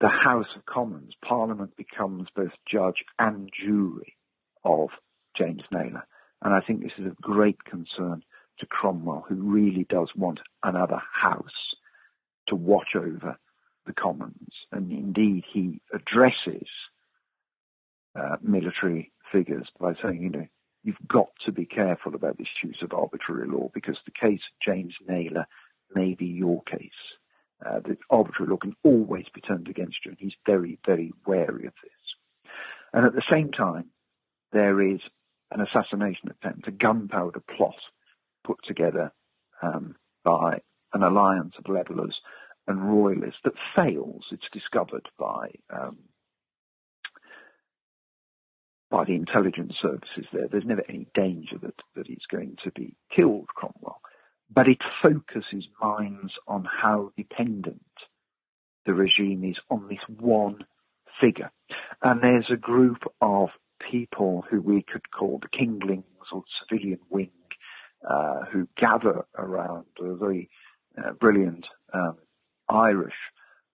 the 0.00 0.08
House 0.08 0.46
of 0.56 0.66
Commons, 0.66 1.14
Parliament 1.24 1.76
becomes 1.76 2.28
both 2.34 2.52
judge 2.70 3.04
and 3.18 3.48
jury 3.64 4.16
of 4.64 4.88
James 5.36 5.62
Nayler. 5.72 6.02
And 6.44 6.52
I 6.54 6.60
think 6.60 6.82
this 6.82 6.92
is 6.98 7.06
a 7.06 7.22
great 7.22 7.64
concern 7.64 8.22
to 8.58 8.66
Cromwell, 8.66 9.24
who 9.28 9.36
really 9.36 9.86
does 9.88 10.10
want 10.14 10.40
another 10.62 11.00
house 11.12 11.74
to 12.48 12.54
watch 12.54 12.94
over 12.94 13.38
the 13.86 13.92
Commons. 13.94 14.52
And 14.70 14.92
indeed, 14.92 15.44
he 15.50 15.80
addresses 15.92 16.68
uh, 18.14 18.36
military 18.42 19.10
figures 19.32 19.66
by 19.80 19.94
saying, 20.02 20.22
you 20.22 20.30
know, 20.30 20.46
you've 20.84 20.96
got 21.08 21.28
to 21.46 21.52
be 21.52 21.64
careful 21.64 22.14
about 22.14 22.38
this 22.38 22.46
use 22.62 22.78
of 22.82 22.92
arbitrary 22.92 23.48
law 23.48 23.70
because 23.74 23.96
the 24.04 24.12
case 24.12 24.40
of 24.40 24.74
James 24.74 24.94
Nayler 25.08 25.46
may 25.94 26.14
be 26.14 26.26
your 26.26 26.62
case. 26.62 26.90
Uh, 27.64 27.80
the 27.80 27.96
arbitrary 28.10 28.50
law 28.50 28.58
can 28.58 28.76
always 28.84 29.24
be 29.34 29.40
turned 29.40 29.68
against 29.68 29.96
you, 30.04 30.10
and 30.10 30.18
he's 30.20 30.34
very, 30.44 30.78
very 30.86 31.12
wary 31.26 31.66
of 31.66 31.72
this. 31.82 32.52
And 32.92 33.06
at 33.06 33.14
the 33.14 33.22
same 33.30 33.50
time, 33.50 33.86
there 34.52 34.80
is 34.80 35.00
an 35.50 35.60
assassination 35.60 36.30
attempt, 36.30 36.68
a 36.68 36.72
gunpowder 36.72 37.42
plot 37.56 37.76
put 38.44 38.58
together 38.66 39.12
um, 39.62 39.96
by 40.24 40.60
an 40.92 41.02
alliance 41.02 41.54
of 41.58 41.72
levellers 41.72 42.14
and 42.66 42.88
royalists 42.88 43.40
that 43.44 43.54
fails. 43.76 44.24
It's 44.30 44.42
discovered 44.52 45.08
by 45.18 45.50
um, 45.70 45.98
by 48.90 49.04
the 49.04 49.14
intelligence 49.14 49.72
services 49.82 50.24
there. 50.32 50.46
There's 50.46 50.64
never 50.64 50.84
any 50.88 51.08
danger 51.14 51.56
that, 51.62 51.74
that 51.96 52.06
he's 52.06 52.26
going 52.30 52.56
to 52.62 52.70
be 52.70 52.94
killed, 53.14 53.48
Cromwell. 53.48 54.00
But 54.54 54.68
it 54.68 54.78
focuses 55.02 55.66
minds 55.82 56.32
on 56.46 56.64
how 56.64 57.10
dependent 57.16 57.82
the 58.86 58.94
regime 58.94 59.42
is 59.44 59.56
on 59.68 59.88
this 59.88 59.98
one 60.20 60.58
figure. 61.20 61.50
And 62.02 62.22
there's 62.22 62.50
a 62.52 62.56
group 62.56 62.98
of 63.20 63.48
people 63.90 64.44
who 64.50 64.60
we 64.60 64.82
could 64.82 65.10
call 65.10 65.40
the 65.40 65.48
Kinglings 65.48 66.04
or 66.32 66.42
civilian 66.60 67.00
wing, 67.10 67.30
uh, 68.08 68.44
who 68.52 68.68
gather 68.76 69.24
around 69.36 69.86
a 70.00 70.14
very 70.14 70.48
uh, 70.98 71.12
brilliant 71.12 71.66
um, 71.92 72.16
Irish 72.68 73.14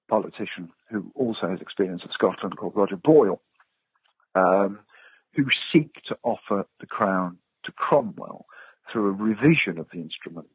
politician 0.08 0.70
who 0.90 1.10
also 1.14 1.48
has 1.48 1.60
experience 1.60 2.02
of 2.04 2.10
Scotland 2.12 2.56
called 2.56 2.72
Roger 2.74 2.96
Boyle, 2.96 3.40
um, 4.34 4.80
who 5.34 5.44
seek 5.72 5.94
to 6.08 6.16
offer 6.22 6.66
the 6.80 6.86
crown 6.86 7.38
to 7.64 7.72
Cromwell 7.72 8.46
through 8.92 9.08
a 9.08 9.12
revision 9.12 9.78
of 9.78 9.86
the 9.92 10.00
instrument 10.00 10.48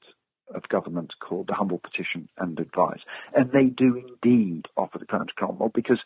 of 0.53 0.67
government 0.69 1.13
called 1.19 1.47
the 1.47 1.53
Humble 1.53 1.79
Petition 1.79 2.27
and 2.37 2.59
Advice. 2.59 2.99
And 3.33 3.51
they 3.51 3.65
do 3.65 3.95
indeed 3.95 4.65
offer 4.77 4.99
the 4.99 5.05
crown 5.05 5.27
to 5.27 5.33
Cromwell 5.33 5.71
because 5.73 5.99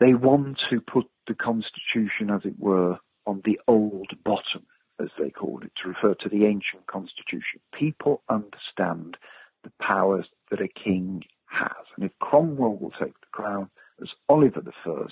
they 0.00 0.14
want 0.14 0.58
to 0.70 0.80
put 0.80 1.06
the 1.26 1.34
constitution, 1.34 2.30
as 2.30 2.42
it 2.44 2.58
were, 2.58 2.98
on 3.26 3.42
the 3.44 3.58
old 3.66 4.10
bottom, 4.24 4.66
as 5.00 5.08
they 5.18 5.30
call 5.30 5.60
it, 5.62 5.72
to 5.82 5.88
refer 5.88 6.14
to 6.14 6.28
the 6.28 6.44
ancient 6.44 6.86
constitution. 6.86 7.60
People 7.72 8.22
understand 8.28 9.16
the 9.64 9.72
powers 9.80 10.26
that 10.50 10.60
a 10.60 10.68
king 10.68 11.22
has. 11.46 11.86
And 11.96 12.04
if 12.04 12.12
Cromwell 12.20 12.76
will 12.76 12.92
take 12.92 13.18
the 13.20 13.26
crown 13.32 13.70
as 14.00 14.08
Oliver 14.28 14.62
I, 14.64 15.06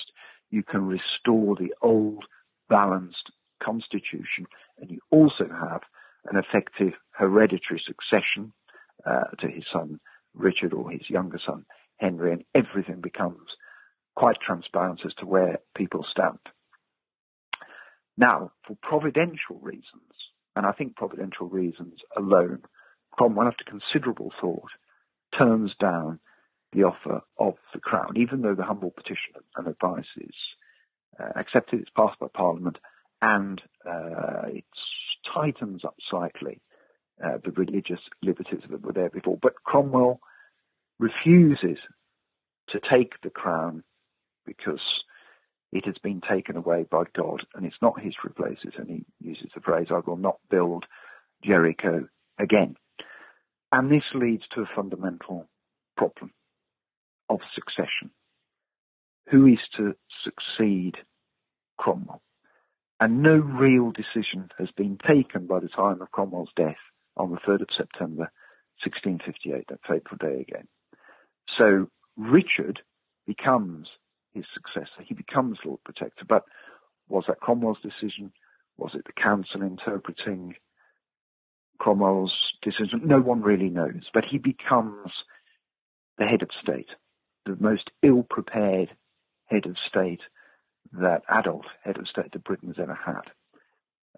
you 0.51 0.63
can 0.63 0.87
restore 0.87 1.57
the 1.57 1.73
old 1.83 2.25
balanced 2.69 3.31
constitution. 3.63 4.47
And 4.79 4.91
you 4.91 5.01
also 5.11 5.49
have 5.49 5.83
an 6.31 6.37
effective 6.39 6.93
hereditary 7.11 7.83
succession 7.85 8.53
uh, 9.07 9.25
to 9.41 9.49
his 9.49 9.65
son 9.73 10.01
Richard 10.35 10.73
or 10.73 10.91
his 10.91 11.09
younger 11.09 11.39
son 11.45 11.65
Henry, 11.99 12.33
and 12.33 12.45
everything 12.55 13.01
becomes 13.01 13.49
quite 14.15 14.37
transparent 14.41 15.01
as 15.05 15.15
to 15.15 15.27
where 15.27 15.59
people 15.77 16.05
stand. 16.11 16.39
Now, 18.17 18.53
for 18.67 18.77
providential 18.81 19.59
reasons, 19.61 20.13
and 20.55 20.65
I 20.65 20.73
think 20.73 20.97
providential 20.97 21.49
reasons 21.49 21.95
alone, 22.17 22.63
Cromwell, 23.13 23.49
after 23.49 23.65
considerable 23.65 24.33
thought, 24.41 24.71
turns 25.37 25.73
down 25.81 26.21
the 26.73 26.85
offer 26.85 27.23
of 27.39 27.55
the 27.73 27.81
crown, 27.81 28.15
even 28.17 28.43
though 28.43 28.55
the 28.55 28.65
humble 28.65 28.91
petition 28.91 29.35
and 29.57 29.67
advice 29.67 30.05
is 30.17 30.35
uh, 31.19 31.31
accepted, 31.37 31.81
it's 31.81 31.91
passed 31.91 32.19
by 32.19 32.27
Parliament, 32.33 32.79
and 33.23 33.61
uh, 33.89 34.47
it 34.47 34.65
tightens 35.33 35.85
up 35.85 35.95
slightly 36.11 36.61
uh, 37.25 37.39
the 37.45 37.53
religious 37.53 38.01
liberties 38.23 38.63
that 38.69 38.83
were 38.83 38.93
there 38.93 39.11
before. 39.11 39.39
But 39.41 39.63
Cromwell 39.65 40.21
refuses 40.99 41.79
to 42.71 42.81
take 42.91 43.21
the 43.23 43.31
crown 43.31 43.85
because 44.47 44.81
it 45.73 45.87
has 45.87 45.97
been 46.03 46.21
taken 46.21 46.57
away 46.57 46.87
by 46.89 47.05
God 47.17 47.43
and 47.55 47.67
it's 47.67 47.83
not 47.83 48.01
his 48.01 48.15
to 48.15 48.29
replace 48.29 48.59
it. 48.65 48.75
And 48.79 48.89
he 48.89 49.05
uses 49.21 49.51
the 49.55 49.61
phrase, 49.61 49.89
I 49.91 50.01
will 50.07 50.17
not 50.17 50.39
build 50.51 50.85
Jericho 51.45 52.09
again. 52.39 52.77
And 53.73 53.91
this 53.91 54.05
leads 54.15 54.45
to 54.55 54.63
a 54.63 54.71
fundamental 54.75 55.49
problem 55.97 56.33
of 57.29 57.41
succession. 57.55 58.11
Who 59.31 59.47
is 59.47 59.59
to 59.77 59.95
succeed 60.23 60.95
Cromwell? 61.79 62.23
And 63.01 63.23
no 63.23 63.35
real 63.35 63.91
decision 63.91 64.51
has 64.59 64.69
been 64.77 64.99
taken 65.07 65.47
by 65.47 65.61
the 65.61 65.69
time 65.69 66.01
of 66.01 66.13
Cromwell's 66.13 66.53
death 66.57 66.77
on 67.17 67.31
the 67.31 67.39
3rd 67.39 67.63
of 67.63 67.69
September 67.77 68.31
1658, 68.85 69.65
that 69.69 69.81
fateful 69.89 70.19
day 70.19 70.41
again. 70.41 70.69
So 71.59 71.89
Richard 72.17 72.81
becomes 73.27 73.89
his 74.35 74.45
successor. 74.53 75.03
He 75.07 75.15
becomes 75.15 75.59
Lord 75.65 75.81
Protector. 75.85 76.25
But 76.29 76.45
was 77.09 77.25
that 77.29 77.41
Cromwell's 77.41 77.79
decision? 77.83 78.33
Was 78.77 78.93
it 78.95 79.05
the 79.07 79.21
council 79.21 79.63
interpreting 79.63 80.55
Cromwell's 81.79 82.35
decision? 82.63 83.03
No 83.05 83.21
one 83.21 83.43
really 83.43 83.71
knows. 83.71 84.03
But 84.13 84.25
he 84.31 84.39
becomes 84.39 85.11
the 86.19 86.25
head 86.25 86.43
of 86.43 86.51
state, 86.63 86.89
the 87.47 87.57
most 87.59 87.91
ill 88.03 88.25
prepared 88.29 88.91
head 89.47 89.67
of 89.67 89.77
state 89.89 90.21
that 90.93 91.23
adult 91.29 91.67
head 91.83 91.97
of 91.97 92.09
state 92.09 92.33
that 92.33 92.45
Britain 92.45 92.69
has 92.69 92.83
ever 92.83 92.95
had. 92.95 93.23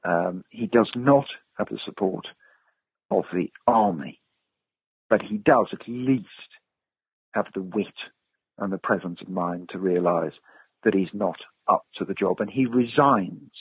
Um, 0.04 0.44
he 0.50 0.66
does 0.66 0.90
not 0.94 1.26
have 1.58 1.68
the 1.68 1.78
support 1.84 2.26
of 3.10 3.24
the 3.32 3.50
army, 3.66 4.20
but 5.08 5.22
he 5.22 5.38
does 5.38 5.68
at 5.72 5.88
least 5.88 6.26
have 7.32 7.46
the 7.54 7.62
wit 7.62 7.86
and 8.58 8.72
the 8.72 8.78
presence 8.78 9.20
of 9.20 9.28
mind 9.28 9.70
to 9.70 9.78
realize 9.78 10.32
that 10.84 10.94
he's 10.94 11.12
not 11.12 11.36
up 11.68 11.84
to 11.96 12.04
the 12.04 12.14
job 12.14 12.40
and 12.40 12.50
he 12.50 12.66
resigns. 12.66 13.52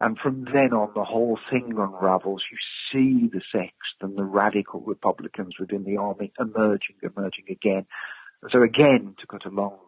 And 0.00 0.16
from 0.18 0.44
then 0.44 0.72
on, 0.72 0.92
the 0.94 1.04
whole 1.04 1.38
thing 1.50 1.74
unravels. 1.76 2.42
You 2.50 2.58
see 2.92 3.28
the 3.32 3.40
sects 3.52 3.72
and 4.00 4.16
the 4.16 4.24
radical 4.24 4.80
Republicans 4.80 5.54
within 5.58 5.84
the 5.84 5.96
army 5.96 6.32
emerging, 6.38 6.96
emerging 7.02 7.46
again. 7.50 7.86
So 8.50 8.62
again, 8.62 9.16
to 9.20 9.26
cut 9.26 9.46
a 9.46 9.54
long 9.54 9.78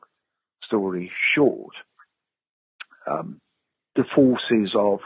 story 0.64 1.12
short, 1.34 1.74
um, 3.08 3.40
the 3.94 4.04
forces 4.14 4.72
of 4.74 4.98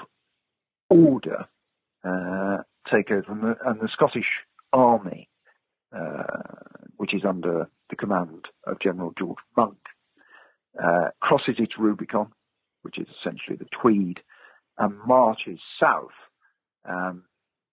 order 0.89 1.47
uh, 2.03 2.63
take 2.91 3.11
over, 3.11 3.31
and 3.31 3.43
the, 3.43 3.55
and 3.67 3.81
the 3.81 3.89
Scottish 3.93 4.25
army 4.73 5.29
uh, 5.95 6.25
which 6.97 7.15
is 7.15 7.23
under 7.29 7.69
the 7.95 8.07
command 8.07 8.47
of 8.67 8.81
General 8.81 9.13
George 9.17 9.39
Monk, 9.57 9.77
uh, 10.83 11.11
crosses 11.21 11.55
its 11.59 11.75
Rubicon, 11.79 12.33
which 12.83 12.99
is 12.99 13.07
essentially 13.21 13.57
the 13.57 13.69
Tweed, 13.81 14.19
and 14.79 14.99
marches 15.07 15.61
south 15.81 16.11
um, 16.85 17.25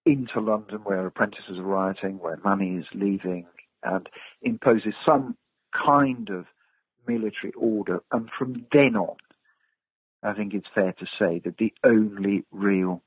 into 0.06 0.40
London, 0.40 0.80
where 0.84 1.08
apprentices 1.08 1.58
are 1.58 1.64
rioting, 1.64 2.20
where 2.20 2.38
money 2.44 2.76
is 2.78 2.86
leaving, 2.94 3.48
and 3.84 4.08
imposes 4.44 4.94
some 5.04 5.36
kind 5.74 6.30
of 6.30 6.46
military 7.08 7.54
order. 7.58 8.02
And 8.12 8.30
from 8.38 8.68
then 8.72 8.96
on, 8.96 9.18
I 10.22 10.34
think 10.34 10.54
it's 10.54 10.68
fair 10.76 10.94
to 10.94 11.06
say 11.18 11.42
that 11.46 11.58
the 11.58 11.74
only 11.84 12.46
real 12.52 13.02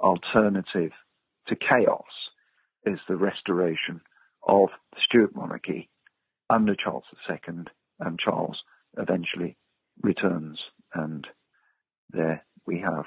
alternative 0.00 0.90
to 1.46 1.54
chaos 1.54 2.02
is 2.84 2.98
the 3.08 3.16
restoration 3.16 4.00
of 4.46 4.70
the 4.92 5.00
Stuart 5.04 5.36
monarchy 5.36 5.88
under 6.50 6.74
Charles 6.74 7.04
II, 7.28 7.64
and 8.00 8.18
Charles 8.18 8.62
eventually 8.98 9.56
returns, 10.02 10.58
and 10.94 11.26
there 12.10 12.44
we 12.66 12.80
have 12.80 13.04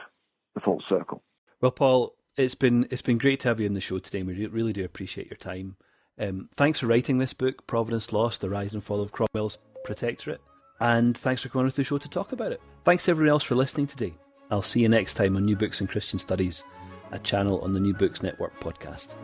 the 0.56 0.62
full 0.62 0.82
circle. 0.90 1.24
Well, 1.62 1.72
Paul, 1.72 2.16
it's 2.36 2.56
been 2.56 2.88
it's 2.90 3.02
been 3.02 3.18
great 3.18 3.42
to 3.42 3.50
have 3.50 3.60
you 3.60 3.68
on 3.68 3.74
the 3.74 3.82
show 3.82 4.00
today. 4.00 4.24
We 4.24 4.46
really 4.48 4.74
do 4.74 4.84
appreciate 4.84 5.30
your 5.30 5.38
time. 5.38 5.78
Um, 6.18 6.50
thanks 6.54 6.80
for 6.80 6.88
writing 6.88 7.18
this 7.18 7.34
book, 7.34 7.68
Providence 7.68 8.12
Lost: 8.12 8.42
The 8.42 8.50
Rise 8.50 8.74
and 8.74 8.84
Fall 8.84 9.02
of 9.02 9.12
Cromwell's 9.12 9.60
Protectorate, 9.84 10.42
and 10.80 11.18
thanks 11.18 11.44
for 11.44 11.50
coming 11.50 11.66
on 11.66 11.72
to 11.72 11.78
the 11.78 11.84
show 11.84 11.98
to 11.98 12.10
talk 12.10 12.32
about 12.32 12.52
it. 12.52 12.62
Thanks 12.84 13.06
to 13.06 13.12
everyone 13.12 13.32
else 13.32 13.44
for 13.44 13.56
listening 13.56 13.88
today. 13.88 14.16
I'll 14.52 14.62
see 14.62 14.82
you 14.82 14.90
next 14.90 15.14
time 15.14 15.36
on 15.36 15.46
New 15.46 15.56
Books 15.56 15.80
in 15.80 15.88
Christian 15.88 16.18
Studies, 16.18 16.64
a 17.12 17.20
channel 17.20 17.62
on 17.62 17.74
the 17.74 17.80
New 17.80 17.94
Books 17.94 18.24
Network 18.24 18.60
podcast. 18.60 19.16